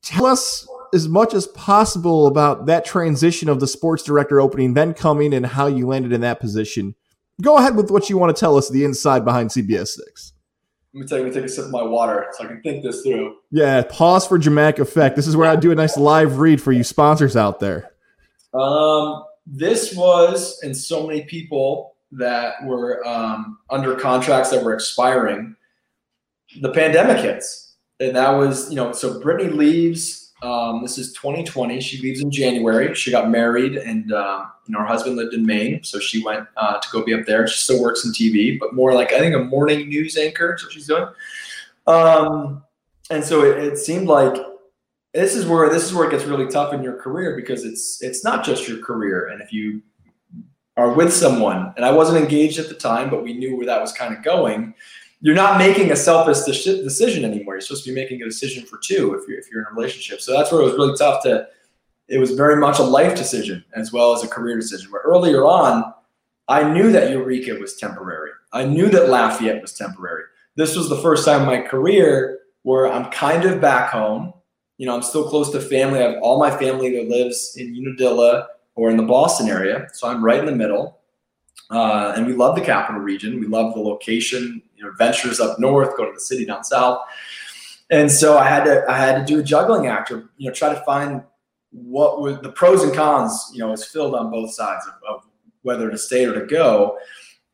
[0.04, 4.93] Tell us as much as possible about that transition of the sports director opening, then
[4.93, 6.93] coming and how you landed in that position.
[7.41, 10.34] Go ahead with what you want to tell us, the inside behind CBS 6.
[10.93, 12.84] Let me take, let me take a sip of my water so I can think
[12.84, 13.38] this through.
[13.49, 15.15] Yeah, pause for dramatic effect.
[15.15, 17.89] This is where I do a nice live read for you sponsors out there.
[18.54, 25.56] Um, this was, and so many people that were um, under contracts that were expiring,
[26.62, 27.75] the pandemic hits.
[27.99, 30.34] And that was, you know, so Brittany leaves.
[30.41, 31.79] Um, this is 2020.
[31.79, 32.93] She leaves in January.
[32.95, 36.45] She got married, and uh, you know her husband lived in Maine, so she went
[36.58, 37.47] uh, to go be up there.
[37.47, 40.58] She still works in TV, but more like I think a morning news anchor.
[40.62, 41.06] What she's doing.
[41.88, 42.62] Um,
[43.10, 44.36] and so it, it seemed like
[45.13, 48.02] this is where this is where it gets really tough in your career because it's
[48.02, 49.28] it's not just your career.
[49.28, 49.82] And if you
[50.78, 53.80] are with someone and i wasn't engaged at the time but we knew where that
[53.80, 54.73] was kind of going
[55.23, 57.54] you're not making a selfish decision anymore.
[57.54, 59.73] You're supposed to be making a decision for two if you're, if you're in a
[59.73, 60.19] relationship.
[60.19, 61.47] So that's where it was really tough to
[62.10, 64.91] it was very much a life decision as well as a career decision.
[64.91, 65.93] Where earlier on
[66.49, 68.32] i knew that eureka was temporary.
[68.52, 70.26] I knew that lafayette was temporary.
[70.56, 74.34] This was the first time in my career where i'm kind of back home
[74.84, 76.00] you know, I'm still close to family.
[76.02, 80.10] I have all my family that lives in Unadilla or in the Boston area, so
[80.10, 81.00] I'm right in the middle.
[81.69, 83.39] Uh, and we love the capital region.
[83.39, 84.62] We love the location.
[84.76, 87.00] You know, ventures up north, go to the city down south.
[87.91, 90.54] And so I had to I had to do a juggling act, or you know,
[90.54, 91.24] try to find
[91.72, 93.52] what were the pros and cons.
[93.54, 95.24] You know, was filled on both sides of, of
[95.62, 96.98] whether to stay or to go.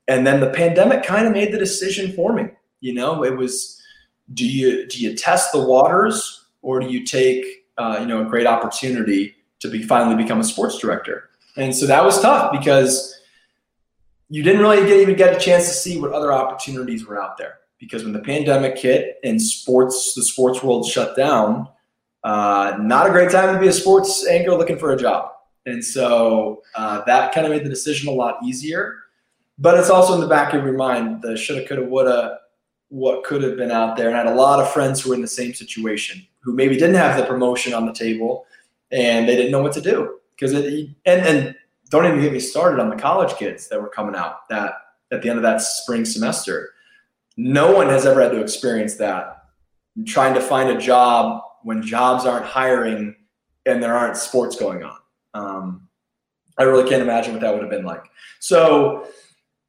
[0.07, 2.49] And then the pandemic kind of made the decision for me.
[2.79, 3.79] You know, it was
[4.33, 7.45] do you do you test the waters or do you take
[7.77, 11.29] uh, you know a great opportunity to be finally become a sports director?
[11.57, 13.19] And so that was tough because
[14.29, 17.37] you didn't really get, even get a chance to see what other opportunities were out
[17.37, 17.55] there.
[17.79, 21.67] Because when the pandemic hit and sports, the sports world shut down,
[22.23, 25.31] uh, not a great time to be a sports anchor looking for a job.
[25.65, 28.95] And so uh, that kind of made the decision a lot easier.
[29.57, 32.38] But it's also in the back of your mind the shoulda, coulda, woulda
[32.89, 34.07] what could have been out there.
[34.07, 36.95] And had a lot of friends who were in the same situation who maybe didn't
[36.95, 38.45] have the promotion on the table
[38.91, 40.19] and they didn't know what to do.
[40.35, 41.55] Because it, and, and
[41.89, 44.73] don't even get me started on the college kids that were coming out that
[45.11, 46.71] at the end of that spring semester.
[47.37, 49.43] No one has ever had to experience that.
[50.05, 53.15] Trying to find a job when jobs aren't hiring
[53.65, 54.97] and there aren't sports going on.
[55.33, 55.87] Um,
[56.57, 58.03] I really can't imagine what that would have been like.
[58.39, 59.07] So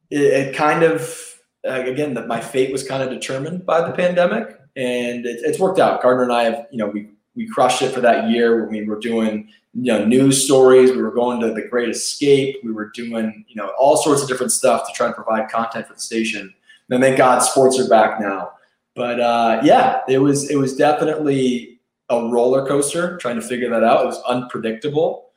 [0.09, 1.30] it, it kind of,
[1.63, 5.79] again, that my fate was kind of determined by the pandemic, and it, it's worked
[5.79, 6.01] out.
[6.01, 8.61] Gardner and I have, you know, we we crushed it for that year.
[8.61, 10.91] When we were doing, you know, news stories.
[10.91, 12.57] We were going to the Great Escape.
[12.63, 15.87] We were doing, you know, all sorts of different stuff to try and provide content
[15.87, 16.53] for the station.
[16.89, 18.51] And thank God sports are back now.
[18.95, 23.83] But uh, yeah, it was it was definitely a roller coaster trying to figure that
[23.83, 24.03] out.
[24.03, 25.29] It was unpredictable,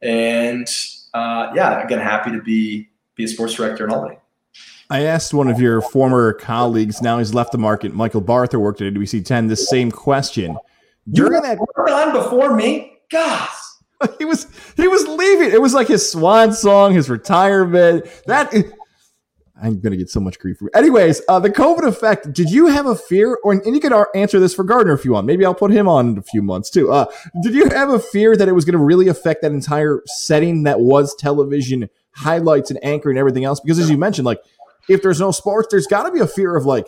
[0.00, 0.66] and
[1.12, 4.16] uh, yeah, again, happy to be be a sports director in Albany.
[4.92, 8.82] I asked one of your former colleagues, now he's left the market, Michael Barther worked
[8.82, 10.54] at NBC 10, the same question.
[11.10, 13.48] During that on before me, gosh.
[14.18, 15.52] He was he was leaving.
[15.52, 18.04] It was like his swan song, his retirement.
[18.26, 18.52] That
[19.62, 20.58] I'm gonna get so much grief.
[20.74, 22.32] Anyways, uh, the COVID effect.
[22.32, 25.12] Did you have a fear, or and you could answer this for Gardner if you
[25.12, 25.28] want.
[25.28, 26.90] Maybe I'll put him on in a few months too.
[26.90, 27.04] Uh,
[27.44, 30.64] did you have a fear that it was going to really affect that entire setting
[30.64, 33.60] that was television highlights and anchoring and everything else?
[33.60, 34.40] Because as you mentioned, like
[34.88, 36.86] if there's no sports, there's got to be a fear of like,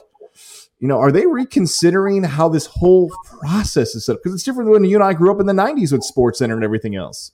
[0.78, 4.22] you know, are they reconsidering how this whole process is set up?
[4.22, 6.54] Because it's different when you and I grew up in the '90s with Sports Center
[6.54, 7.32] and everything else.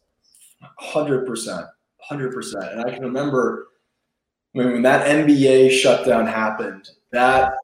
[0.78, 1.66] Hundred percent,
[2.00, 2.64] hundred percent.
[2.72, 3.68] And I can remember
[4.52, 7.54] when that NBA shutdown happened, that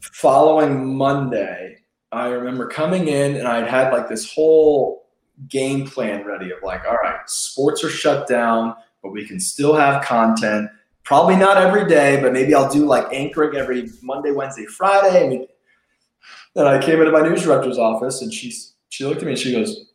[0.00, 1.78] following Monday,
[2.12, 5.06] I remember coming in and I'd had like this whole
[5.48, 9.74] game plan ready of like, all right, sports are shut down, but we can still
[9.74, 10.70] have content.
[11.04, 15.26] Probably not every day, but maybe I'll do like anchoring every Monday, Wednesday, Friday.
[15.26, 15.46] And,
[16.54, 19.38] then I came into my news director's office and she's, she looked at me and
[19.38, 19.86] she goes,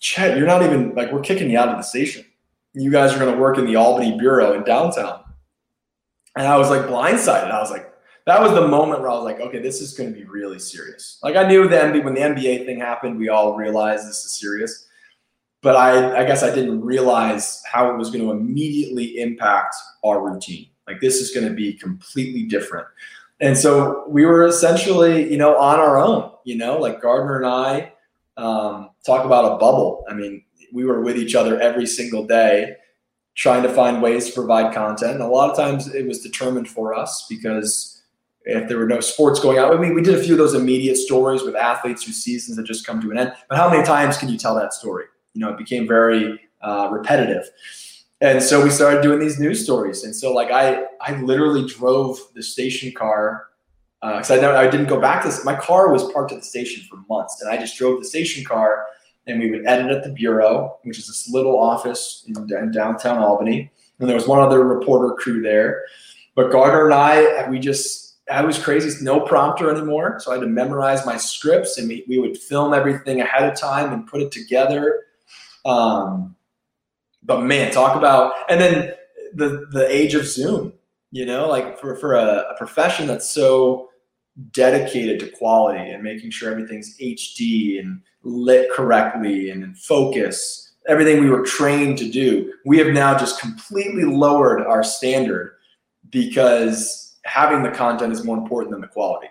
[0.00, 2.24] Chet, you're not even like we're kicking you out of the station.
[2.74, 5.22] You guys are going to work in the Albany bureau in downtown.
[6.36, 7.50] And I was like blindsided.
[7.50, 7.92] I was like,
[8.26, 10.58] that was the moment where I was like, okay, this is going to be really
[10.58, 11.18] serious.
[11.22, 14.88] Like I knew then when the NBA thing happened, we all realized this is serious.
[15.62, 20.20] But I, I guess I didn't realize how it was going to immediately impact our
[20.20, 20.66] routine.
[20.86, 22.86] Like this is going to be completely different.
[23.40, 27.46] And so we were essentially, you know, on our own, you know, like Gardner and
[27.46, 27.92] I
[28.36, 30.04] um, talk about a bubble.
[30.08, 32.76] I mean, we were with each other every single day
[33.34, 35.14] trying to find ways to provide content.
[35.14, 38.02] And a lot of times it was determined for us because
[38.44, 40.54] if there were no sports going on, I mean, we did a few of those
[40.54, 43.32] immediate stories with athletes whose seasons had just come to an end.
[43.48, 45.06] But how many times can you tell that story?
[45.34, 47.48] You know, it became very uh, repetitive.
[48.20, 50.04] And so we started doing these news stories.
[50.04, 53.46] And so, like, I I literally drove the station car
[54.00, 55.44] because uh, I never, I didn't go back to this.
[55.44, 58.44] My car was parked at the station for months, and I just drove the station
[58.44, 58.86] car
[59.26, 63.18] and we would edit at the bureau, which is this little office in, in downtown
[63.18, 63.70] Albany.
[63.98, 65.84] And there was one other reporter crew there.
[66.34, 70.18] But Gardner and I, we just, I was crazy, no prompter anymore.
[70.20, 73.58] So I had to memorize my scripts and we, we would film everything ahead of
[73.58, 75.04] time and put it together.
[75.64, 76.36] Um,
[77.22, 78.92] but man, talk about, and then
[79.34, 80.72] the, the age of Zoom,
[81.10, 83.90] you know, like for, for a, a profession that's so
[84.50, 91.20] dedicated to quality and making sure everything's HD and lit correctly and in focus, everything
[91.20, 95.56] we were trained to do, we have now just completely lowered our standard
[96.10, 99.28] because having the content is more important than the quality.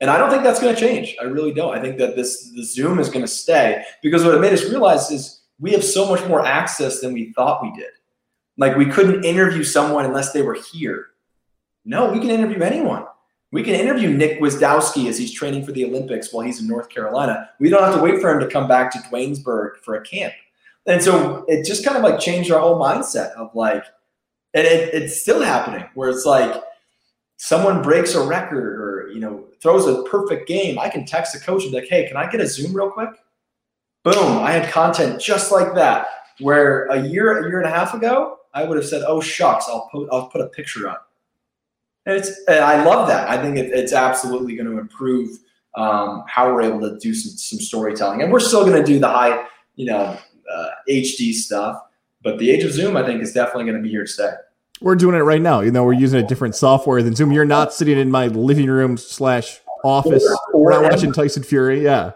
[0.00, 1.14] And I don't think that's going to change.
[1.20, 1.76] I really don't.
[1.76, 4.64] I think that this the Zoom is going to stay because what it made us
[4.64, 7.90] realize is we have so much more access than we thought we did.
[8.56, 11.08] Like we couldn't interview someone unless they were here.
[11.84, 13.06] No, we can interview anyone.
[13.52, 16.88] We can interview Nick Gwiazdowski as he's training for the Olympics while he's in North
[16.88, 17.50] Carolina.
[17.58, 20.34] We don't have to wait for him to come back to Duanesburg for a camp.
[20.86, 23.84] And so it just kind of like changed our whole mindset of like,
[24.54, 26.62] and it, it's still happening where it's like
[27.38, 30.78] someone breaks a record or, you know, throws a perfect game.
[30.78, 32.90] I can text the coach and be like, hey, can I get a Zoom real
[32.90, 33.10] quick?
[34.02, 36.06] Boom, I had content just like that.
[36.38, 39.66] Where a year, a year and a half ago, I would have said, oh, shucks,
[39.68, 41.10] I'll put, I'll put a picture up
[42.06, 43.28] And it's and I love that.
[43.28, 45.38] I think it, it's absolutely going to improve
[45.76, 48.98] um, how we're able to do some some storytelling, and we're still going to do
[48.98, 49.44] the high,
[49.76, 50.16] you know,
[50.52, 51.82] uh, HD stuff.
[52.22, 54.30] But the age of Zoom, I think, is definitely going to be here to stay.
[54.80, 55.60] We're doing it right now.
[55.60, 57.32] You know, we're using a different software than Zoom.
[57.32, 60.24] You're not sitting in my living room slash office.
[60.54, 61.84] We're not watching Tyson Fury.
[61.84, 62.12] Yeah.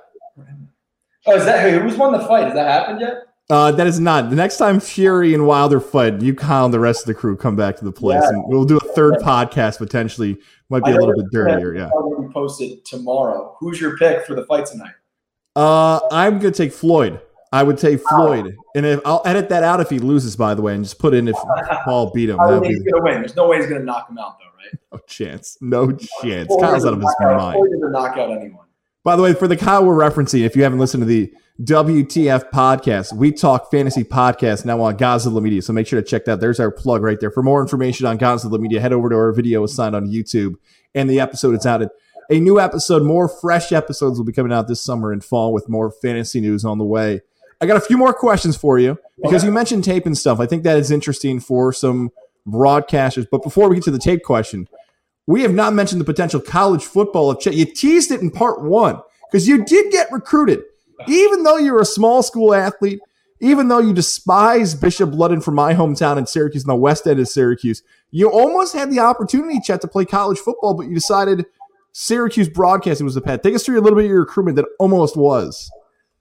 [1.26, 1.78] Oh, is that who?
[1.80, 2.44] Who's won the fight?
[2.44, 3.22] Has that happened yet?
[3.50, 4.30] Uh, that is not.
[4.30, 7.36] The next time Fury and Wilder fight, you, Kyle, and the rest of the crew
[7.36, 8.30] come back to the place, yeah.
[8.30, 10.38] and we'll do a third podcast potentially.
[10.70, 11.74] Might be I a little bit dirtier.
[11.74, 11.90] Yeah.
[12.20, 13.56] Be posted tomorrow.
[13.60, 14.94] Who's your pick for the fight tonight?
[15.54, 17.20] Uh, I'm gonna take Floyd.
[17.52, 20.62] I would take Floyd, and if I'll edit that out if he loses, by the
[20.62, 21.36] way, and just put in if
[21.84, 22.40] Paul beat him.
[22.40, 23.20] I think he's gonna win.
[23.20, 24.80] There's no way he's gonna knock him out, though, right?
[24.92, 25.58] No chance.
[25.60, 26.48] No chance.
[26.60, 27.56] Kyle's out of his mind.
[27.56, 28.63] Floyd knock out anyone.
[29.04, 31.30] By the way, for the Kyle we're referencing, if you haven't listened to the
[31.62, 35.60] WTF podcast, we talk fantasy podcast now on Godzilla Media.
[35.60, 36.40] So make sure to check that.
[36.40, 37.30] There's our plug right there.
[37.30, 40.54] For more information on Godzilla Media, head over to our video assigned on YouTube,
[40.94, 41.82] and the episode is out.
[41.82, 41.90] In
[42.30, 45.68] a new episode, more fresh episodes will be coming out this summer and fall with
[45.68, 47.20] more fantasy news on the way.
[47.60, 49.46] I got a few more questions for you because okay.
[49.46, 50.40] you mentioned tape and stuff.
[50.40, 52.10] I think that is interesting for some
[52.48, 53.26] broadcasters.
[53.30, 54.66] But before we get to the tape question,
[55.26, 57.54] we have not mentioned the potential college football of Chet.
[57.54, 59.00] You teased it in part one
[59.30, 60.62] because you did get recruited.
[61.08, 63.00] Even though you're a small school athlete,
[63.40, 67.20] even though you despise Bishop Ludden from my hometown in Syracuse, in the west end
[67.20, 71.46] of Syracuse, you almost had the opportunity, Chet, to play college football, but you decided
[71.92, 73.42] Syracuse broadcasting was the path.
[73.42, 75.70] Take us through a little bit of your recruitment that almost was.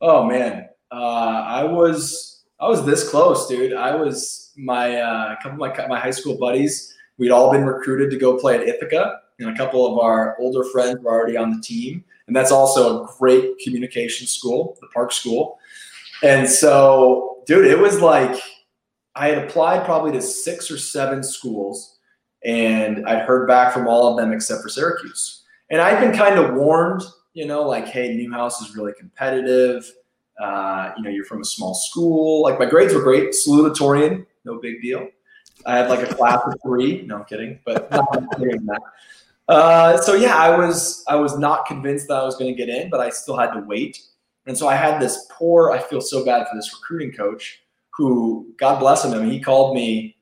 [0.01, 3.73] Oh man, uh, I was I was this close, dude.
[3.73, 6.92] I was my uh, a couple of my my high school buddies
[7.23, 10.65] We'd all been recruited to go play at Ithaca, and a couple of our older
[10.65, 12.03] friends were already on the team.
[12.27, 15.57] And that's also a great communication school, the Park School.
[16.21, 18.37] And so, dude, it was like
[19.15, 21.99] I had applied probably to six or seven schools,
[22.43, 25.43] and I'd heard back from all of them except for Syracuse.
[25.69, 27.03] And I'd been kind of warned,
[27.33, 29.89] you know, like, hey, Newhouse is really competitive.
[30.41, 32.41] Uh, you know, you're from a small school.
[32.41, 35.07] Like my grades were great, salutatorian, no big deal.
[35.65, 37.03] I had like a class of three.
[37.03, 38.79] No, I'm kidding, but that.
[39.47, 42.69] Uh, so yeah, I was I was not convinced that I was going to get
[42.69, 44.01] in, but I still had to wait.
[44.45, 45.71] And so I had this poor.
[45.71, 47.61] I feel so bad for this recruiting coach
[47.95, 50.17] who, God bless him, I mean, he called me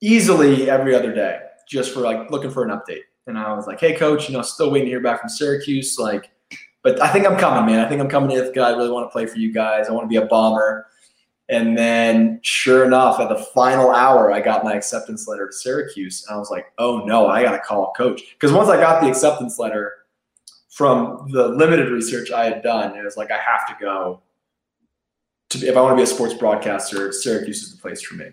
[0.00, 3.02] easily every other day just for like looking for an update.
[3.26, 5.98] And I was like, "Hey, coach, you know, still waiting to hear back from Syracuse.
[5.98, 6.30] Like,
[6.82, 7.84] but I think I'm coming, man.
[7.84, 8.62] I think I'm coming to Ithaca.
[8.62, 9.88] I really want to play for you guys.
[9.88, 10.86] I want to be a bomber."
[11.50, 16.26] And then, sure enough, at the final hour, I got my acceptance letter to Syracuse.
[16.26, 18.22] And I was like, oh no, I got to call a coach.
[18.34, 19.94] Because once I got the acceptance letter
[20.68, 24.20] from the limited research I had done, it was like, I have to go.
[25.50, 28.16] To be, if I want to be a sports broadcaster, Syracuse is the place for
[28.16, 28.26] me.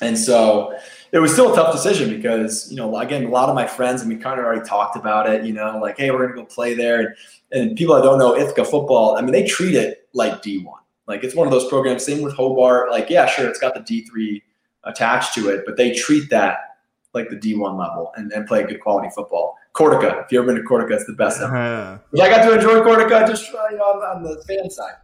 [0.00, 0.76] And so
[1.12, 4.00] it was still a tough decision because, you know, again, a lot of my friends,
[4.00, 6.42] and we kind of already talked about it, you know, like, hey, we're going to
[6.42, 7.00] go play there.
[7.00, 7.14] And,
[7.52, 11.24] and people that don't know Ithaca football, I mean, they treat it like D1 like
[11.24, 12.04] it's one of those programs.
[12.04, 12.90] Same with Hobart.
[12.90, 14.42] Like yeah, sure, it's got the D three
[14.84, 16.76] attached to it, but they treat that
[17.14, 19.56] like the D one level and, and play good quality football.
[19.74, 21.56] Cortaca, if you've ever been to Cortaca, it's the best ever.
[21.56, 22.22] Uh-huh.
[22.22, 24.94] I got to enjoy Cortaca just uh, you know on, the fan side.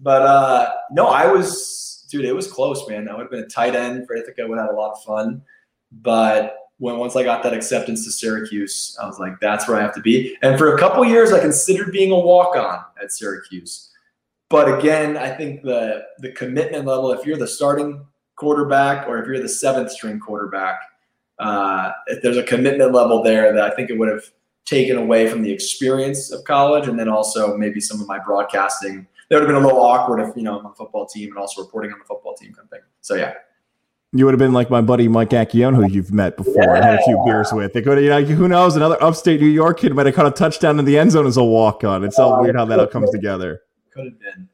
[0.00, 2.24] But uh, no, I was dude.
[2.24, 3.04] It was close, man.
[3.04, 4.46] That would have been a tight end for Ithaca.
[4.46, 5.42] Would have had a lot of fun.
[5.90, 9.82] But when once I got that acceptance to Syracuse, I was like, that's where I
[9.82, 10.36] have to be.
[10.42, 13.91] And for a couple years, I considered being a walk on at Syracuse.
[14.52, 18.04] But again, I think the the commitment level, if you're the starting
[18.36, 20.78] quarterback or if you're the seventh string quarterback,
[21.38, 24.24] uh, if there's a commitment level there that I think it would have
[24.66, 29.06] taken away from the experience of college, and then also maybe some of my broadcasting.
[29.30, 31.30] That would have been a little awkward if you know I'm on the football team
[31.30, 32.82] and also reporting on the football team kind of thing.
[33.00, 33.32] So yeah.
[34.12, 36.74] You would have been like my buddy Mike Accione, who you've met before yeah.
[36.74, 37.72] and had a few beers with.
[37.72, 38.76] They could, you know, who knows?
[38.76, 41.38] Another upstate New York kid might have caught a touchdown in the end zone as
[41.38, 42.04] a walk on.
[42.04, 43.62] It's all uh, weird how that all comes together
[43.94, 44.48] could have been.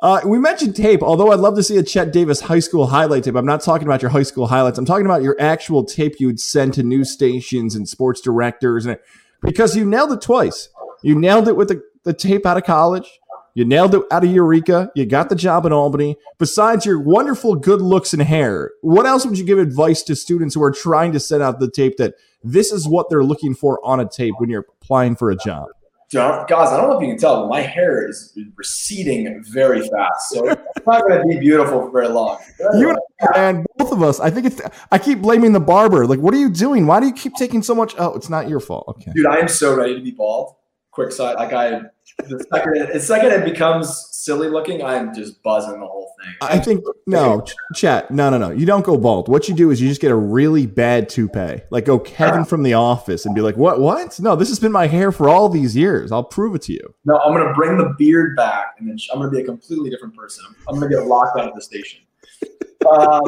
[0.00, 3.24] Uh, we mentioned tape, although I'd love to see a Chet Davis high school highlight
[3.24, 3.34] tape.
[3.34, 4.78] I'm not talking about your high school highlights.
[4.78, 8.96] I'm talking about your actual tape you'd send to news stations and sports directors, and
[9.42, 10.68] because you nailed it twice.
[11.02, 13.08] You nailed it with the, the tape out of college.
[13.54, 14.90] You nailed it out of Eureka.
[14.94, 16.16] You got the job in Albany.
[16.38, 20.54] Besides your wonderful good looks and hair, what else would you give advice to students
[20.54, 22.14] who are trying to send out the tape that
[22.44, 25.68] this is what they're looking for on a tape when you're applying for a job?
[26.12, 30.30] Guys, I don't know if you can tell, but my hair is receding very fast.
[30.30, 32.38] So it's not going to be beautiful for very long.
[32.74, 32.96] You
[33.34, 34.20] and both of us.
[34.20, 34.60] I think it's.
[34.90, 36.06] I keep blaming the barber.
[36.06, 36.86] Like, what are you doing?
[36.86, 37.94] Why do you keep taking so much?
[37.98, 38.84] Oh, it's not your fault.
[38.88, 40.54] Okay, dude, I am so ready to be bald.
[40.90, 41.82] Quick side, like I,
[42.18, 43.88] the second, the second it becomes
[44.28, 46.34] silly looking, I'm just buzzing the whole thing.
[46.42, 47.42] I think no,
[47.74, 48.10] Chet.
[48.10, 48.50] No, no, no.
[48.50, 49.26] You don't go bald.
[49.26, 51.62] What you do is you just get a really bad toupee.
[51.70, 53.80] Like go Kevin from the office and be like, "What?
[53.80, 54.20] What?
[54.20, 56.12] No, this has been my hair for all these years.
[56.12, 59.18] I'll prove it to you." No, I'm gonna bring the beard back, and then I'm
[59.18, 60.44] gonna be a completely different person.
[60.68, 62.00] I'm gonna get locked out of the station.
[62.88, 63.20] Um,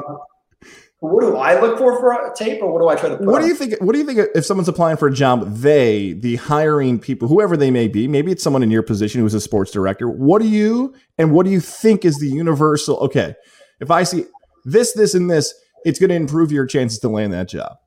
[1.00, 3.16] what do I look for for a tape, or what do I try to?
[3.16, 3.74] Put What do you think?
[3.80, 5.50] What do you think if someone's applying for a job?
[5.56, 9.32] They, the hiring people, whoever they may be, maybe it's someone in your position who's
[9.32, 10.10] a sports director.
[10.10, 12.98] What do you and what do you think is the universal?
[12.98, 13.34] Okay,
[13.80, 14.26] if I see
[14.66, 15.54] this, this, and this,
[15.86, 17.78] it's going to improve your chances to land that job.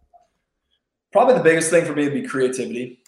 [1.12, 3.00] Probably the biggest thing for me would be creativity.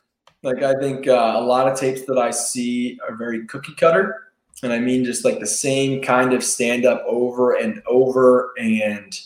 [0.43, 4.21] Like I think uh, a lot of tapes that I see are very cookie cutter,
[4.61, 9.19] and I mean just like the same kind of stand up over and over, and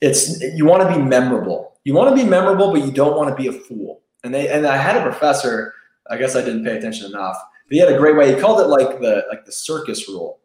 [0.00, 1.78] it's you want to be memorable.
[1.84, 4.02] You want to be memorable, but you don't want to be a fool.
[4.24, 5.72] And they and I had a professor.
[6.10, 7.36] I guess I didn't pay attention enough.
[7.68, 8.34] But he had a great way.
[8.34, 10.40] He called it like the like the circus rule.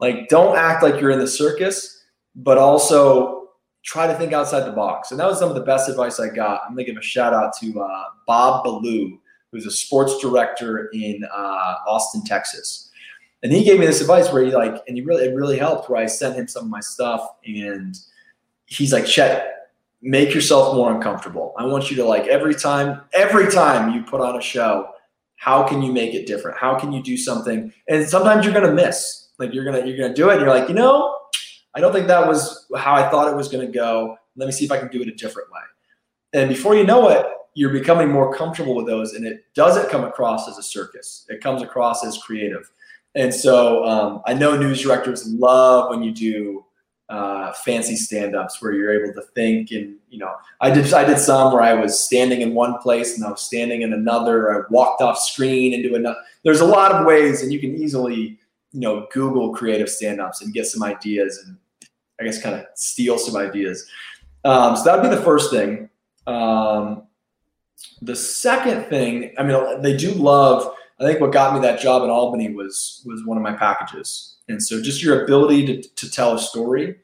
[0.00, 3.50] Like don't act like you're in the circus, but also
[3.84, 5.10] try to think outside the box.
[5.10, 6.62] And that was some of the best advice I got.
[6.64, 9.18] I'm gonna give a shout out to uh, Bob Ballou,
[9.52, 12.90] who's a sports director in uh, Austin, Texas.
[13.42, 15.88] And he gave me this advice where he like, and he really it really helped.
[15.88, 17.96] Where I sent him some of my stuff, and
[18.68, 21.54] he's like, Chet, make yourself more uncomfortable.
[21.58, 24.90] I want you to like every time, every time you put on a show,
[25.36, 26.58] how can you make it different?
[26.58, 27.72] How can you do something?
[27.88, 29.28] And sometimes you're gonna miss.
[29.38, 31.16] Like you're gonna you're gonna do it, and you're like, you know,
[31.74, 34.16] I don't think that was how I thought it was gonna go.
[34.36, 35.60] Let me see if I can do it a different way.
[36.32, 40.04] And before you know it, you're becoming more comfortable with those, and it doesn't come
[40.04, 41.24] across as a circus.
[41.28, 42.70] It comes across as creative.
[43.14, 46.64] And so um, I know news directors love when you do
[47.08, 51.18] uh, fancy stand-ups where you're able to think and you know I did I did
[51.18, 54.52] some where I was standing in one place and I was standing in another.
[54.52, 56.18] I walked off screen into another.
[56.44, 58.38] There's a lot of ways, and you can easily
[58.72, 61.56] you know Google creative stand-ups and get some ideas and
[62.20, 63.86] I guess kind of steal some ideas.
[64.44, 65.88] Um, so that would be the first thing.
[66.26, 67.04] Um,
[68.02, 70.74] the second thing, I mean, they do love.
[71.00, 74.36] I think what got me that job in Albany was was one of my packages,
[74.48, 76.96] and so just your ability to to tell a story,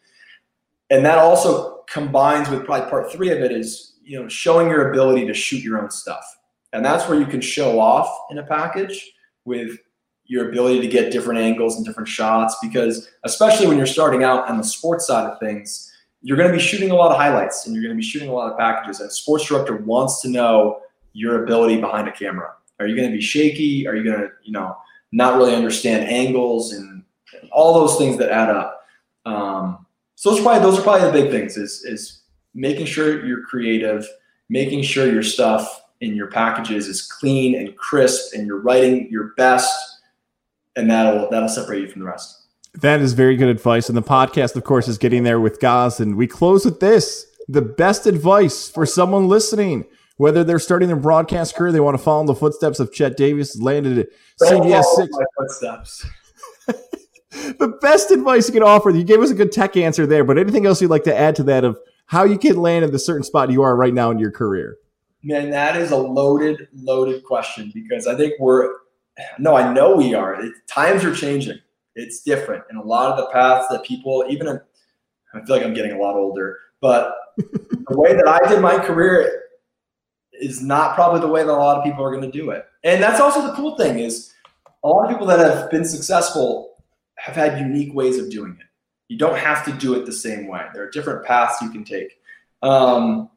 [0.90, 4.90] and that also combines with probably part three of it is you know showing your
[4.90, 6.24] ability to shoot your own stuff,
[6.72, 9.12] and that's where you can show off in a package
[9.44, 9.78] with
[10.26, 12.56] your ability to get different angles and different shots.
[12.62, 15.92] Because especially when you're starting out on the sports side of things
[16.26, 18.30] you're going to be shooting a lot of highlights and you're going to be shooting
[18.30, 18.98] a lot of packages.
[18.98, 20.80] And sports director wants to know
[21.12, 24.28] your ability behind a camera are you going to be shaky are you going to
[24.42, 24.76] you know
[25.12, 27.02] not really understand angles and
[27.52, 28.82] all those things that add up
[29.26, 32.22] um, so those are probably those are probably the big things is is
[32.54, 34.06] making sure you're creative
[34.48, 39.32] making sure your stuff in your packages is clean and crisp and you're writing your
[39.36, 39.94] best
[40.76, 42.40] and that'll that'll separate you from the rest.
[42.80, 43.88] That is very good advice.
[43.88, 46.00] And the podcast, of course, is getting there with Goz.
[46.00, 49.84] And we close with this the best advice for someone listening,
[50.16, 53.16] whether they're starting their broadcast career, they want to follow in the footsteps of Chet
[53.16, 54.08] Davis, landed at
[54.42, 55.08] CBS 6.
[55.10, 56.06] my footsteps.
[57.58, 60.38] The best advice you can offer, you gave us a good tech answer there, but
[60.38, 62.98] anything else you'd like to add to that of how you can land at the
[62.98, 64.76] certain spot you are right now in your career?
[65.24, 68.70] Man, that is a loaded, loaded question because I think we're
[69.38, 70.40] no, I know we are.
[70.44, 71.58] It, times are changing.
[71.94, 74.60] It's different, and a lot of the paths that people, even in,
[75.32, 78.78] I feel like I'm getting a lot older, but the way that I did my
[78.78, 79.43] career
[80.40, 82.66] is not probably the way that a lot of people are going to do it.
[82.82, 84.32] And that's also the cool thing is
[84.82, 86.74] a lot of people that have been successful
[87.16, 88.66] have had unique ways of doing it.
[89.08, 90.64] You don't have to do it the same way.
[90.72, 92.18] There are different paths you can take.
[92.62, 93.30] Um,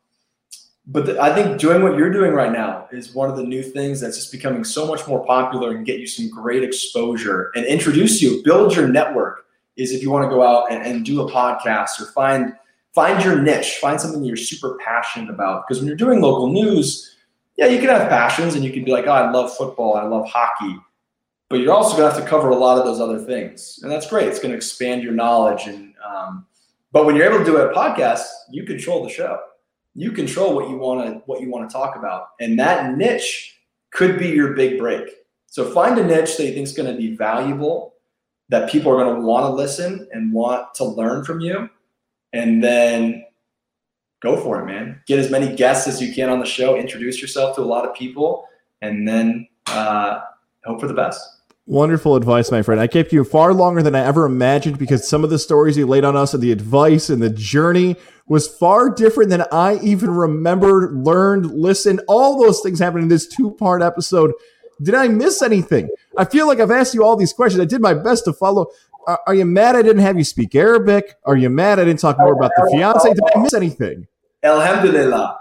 [0.88, 3.62] but the, I think doing what you're doing right now is one of the new
[3.62, 7.66] things that's just becoming so much more popular and get you some great exposure and
[7.66, 9.46] introduce you, build your network.
[9.76, 12.56] Is if you want to go out and, and do a podcast or find
[12.94, 15.66] find your niche, find something that you're super passionate about.
[15.68, 17.16] Because when you're doing local news,
[17.58, 20.04] yeah, you can have passions and you can be like, oh, I love football, I
[20.04, 20.78] love hockey,
[21.50, 23.92] but you're also going to have to cover a lot of those other things, and
[23.92, 24.28] that's great.
[24.28, 25.68] It's going to expand your knowledge.
[25.68, 26.46] And um,
[26.92, 29.40] but when you're able to do a podcast, you control the show
[29.98, 33.60] you control what you want to what you want to talk about and that niche
[33.90, 35.10] could be your big break
[35.48, 37.96] so find a niche that you think is going to be valuable
[38.48, 41.68] that people are going to want to listen and want to learn from you
[42.34, 43.24] and then
[44.22, 47.22] go for it man get as many guests as you can on the show introduce
[47.22, 48.46] yourself to a lot of people
[48.82, 50.20] and then uh,
[50.66, 51.38] hope for the best
[51.70, 52.80] Wonderful advice, my friend.
[52.80, 55.86] I kept you far longer than I ever imagined because some of the stories you
[55.86, 60.12] laid on us and the advice and the journey was far different than I even
[60.12, 62.00] remembered, learned, listened.
[62.08, 64.32] All those things happened in this two part episode.
[64.82, 65.90] Did I miss anything?
[66.18, 67.60] I feel like I've asked you all these questions.
[67.62, 68.68] I did my best to follow.
[69.08, 71.16] Are, you mad I didn't have you speak Arabic?
[71.24, 73.08] Are you mad I didn't talk more about the fiance?
[73.08, 74.06] Did I miss anything?
[74.44, 75.40] Alhamdulillah.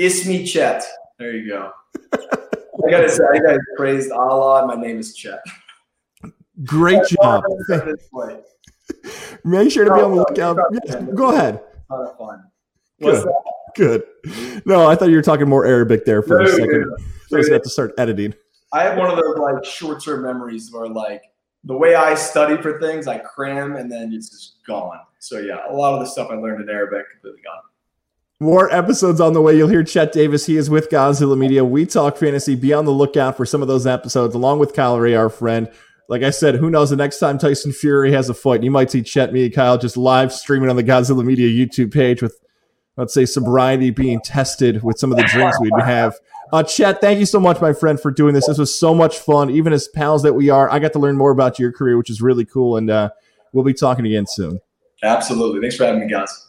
[0.00, 0.84] Ismi Chet.
[1.20, 1.70] There you go.
[2.12, 4.66] I gotta say, I gotta praise Allah.
[4.66, 5.38] My name is Chet.
[6.64, 7.44] Great job.
[9.44, 10.58] Make sure to be on the lookout.
[10.84, 11.62] Yes, go ahead.
[11.88, 12.42] ton of fun.
[12.98, 13.24] What's
[13.76, 14.02] Good.
[14.04, 14.12] that?
[14.24, 14.62] Good.
[14.66, 16.80] No, I thought you were talking more Arabic there for a No, second.
[16.80, 16.96] no,
[17.34, 18.34] I was about to start editing.
[18.72, 21.22] I have one of those like short term memories where like
[21.64, 25.00] the way I study for things, I cram and then it's just gone.
[25.18, 27.62] So yeah, a lot of the stuff I learned in Arabic completely gone.
[28.40, 29.56] More episodes on the way.
[29.56, 30.46] You'll hear Chet Davis.
[30.46, 31.64] He is with Godzilla Media.
[31.64, 32.54] We talk fantasy.
[32.54, 35.68] Be on the lookout for some of those episodes, along with Kyle Ray, our friend.
[36.08, 36.90] Like I said, who knows?
[36.90, 39.76] The next time Tyson Fury has a fight, you might see Chet, me, and Kyle
[39.76, 42.38] just live streaming on the Godzilla Media YouTube page with,
[42.98, 46.14] let's say, sobriety being tested with some of the drinks we'd have.
[46.52, 48.46] Uh, Chet, thank you so much, my friend, for doing this.
[48.46, 49.50] This was so much fun.
[49.50, 52.10] Even as pals that we are, I got to learn more about your career, which
[52.10, 52.76] is really cool.
[52.76, 53.10] And uh,
[53.52, 54.60] we'll be talking again soon.
[55.02, 55.60] Absolutely.
[55.60, 56.47] Thanks for having me, guys.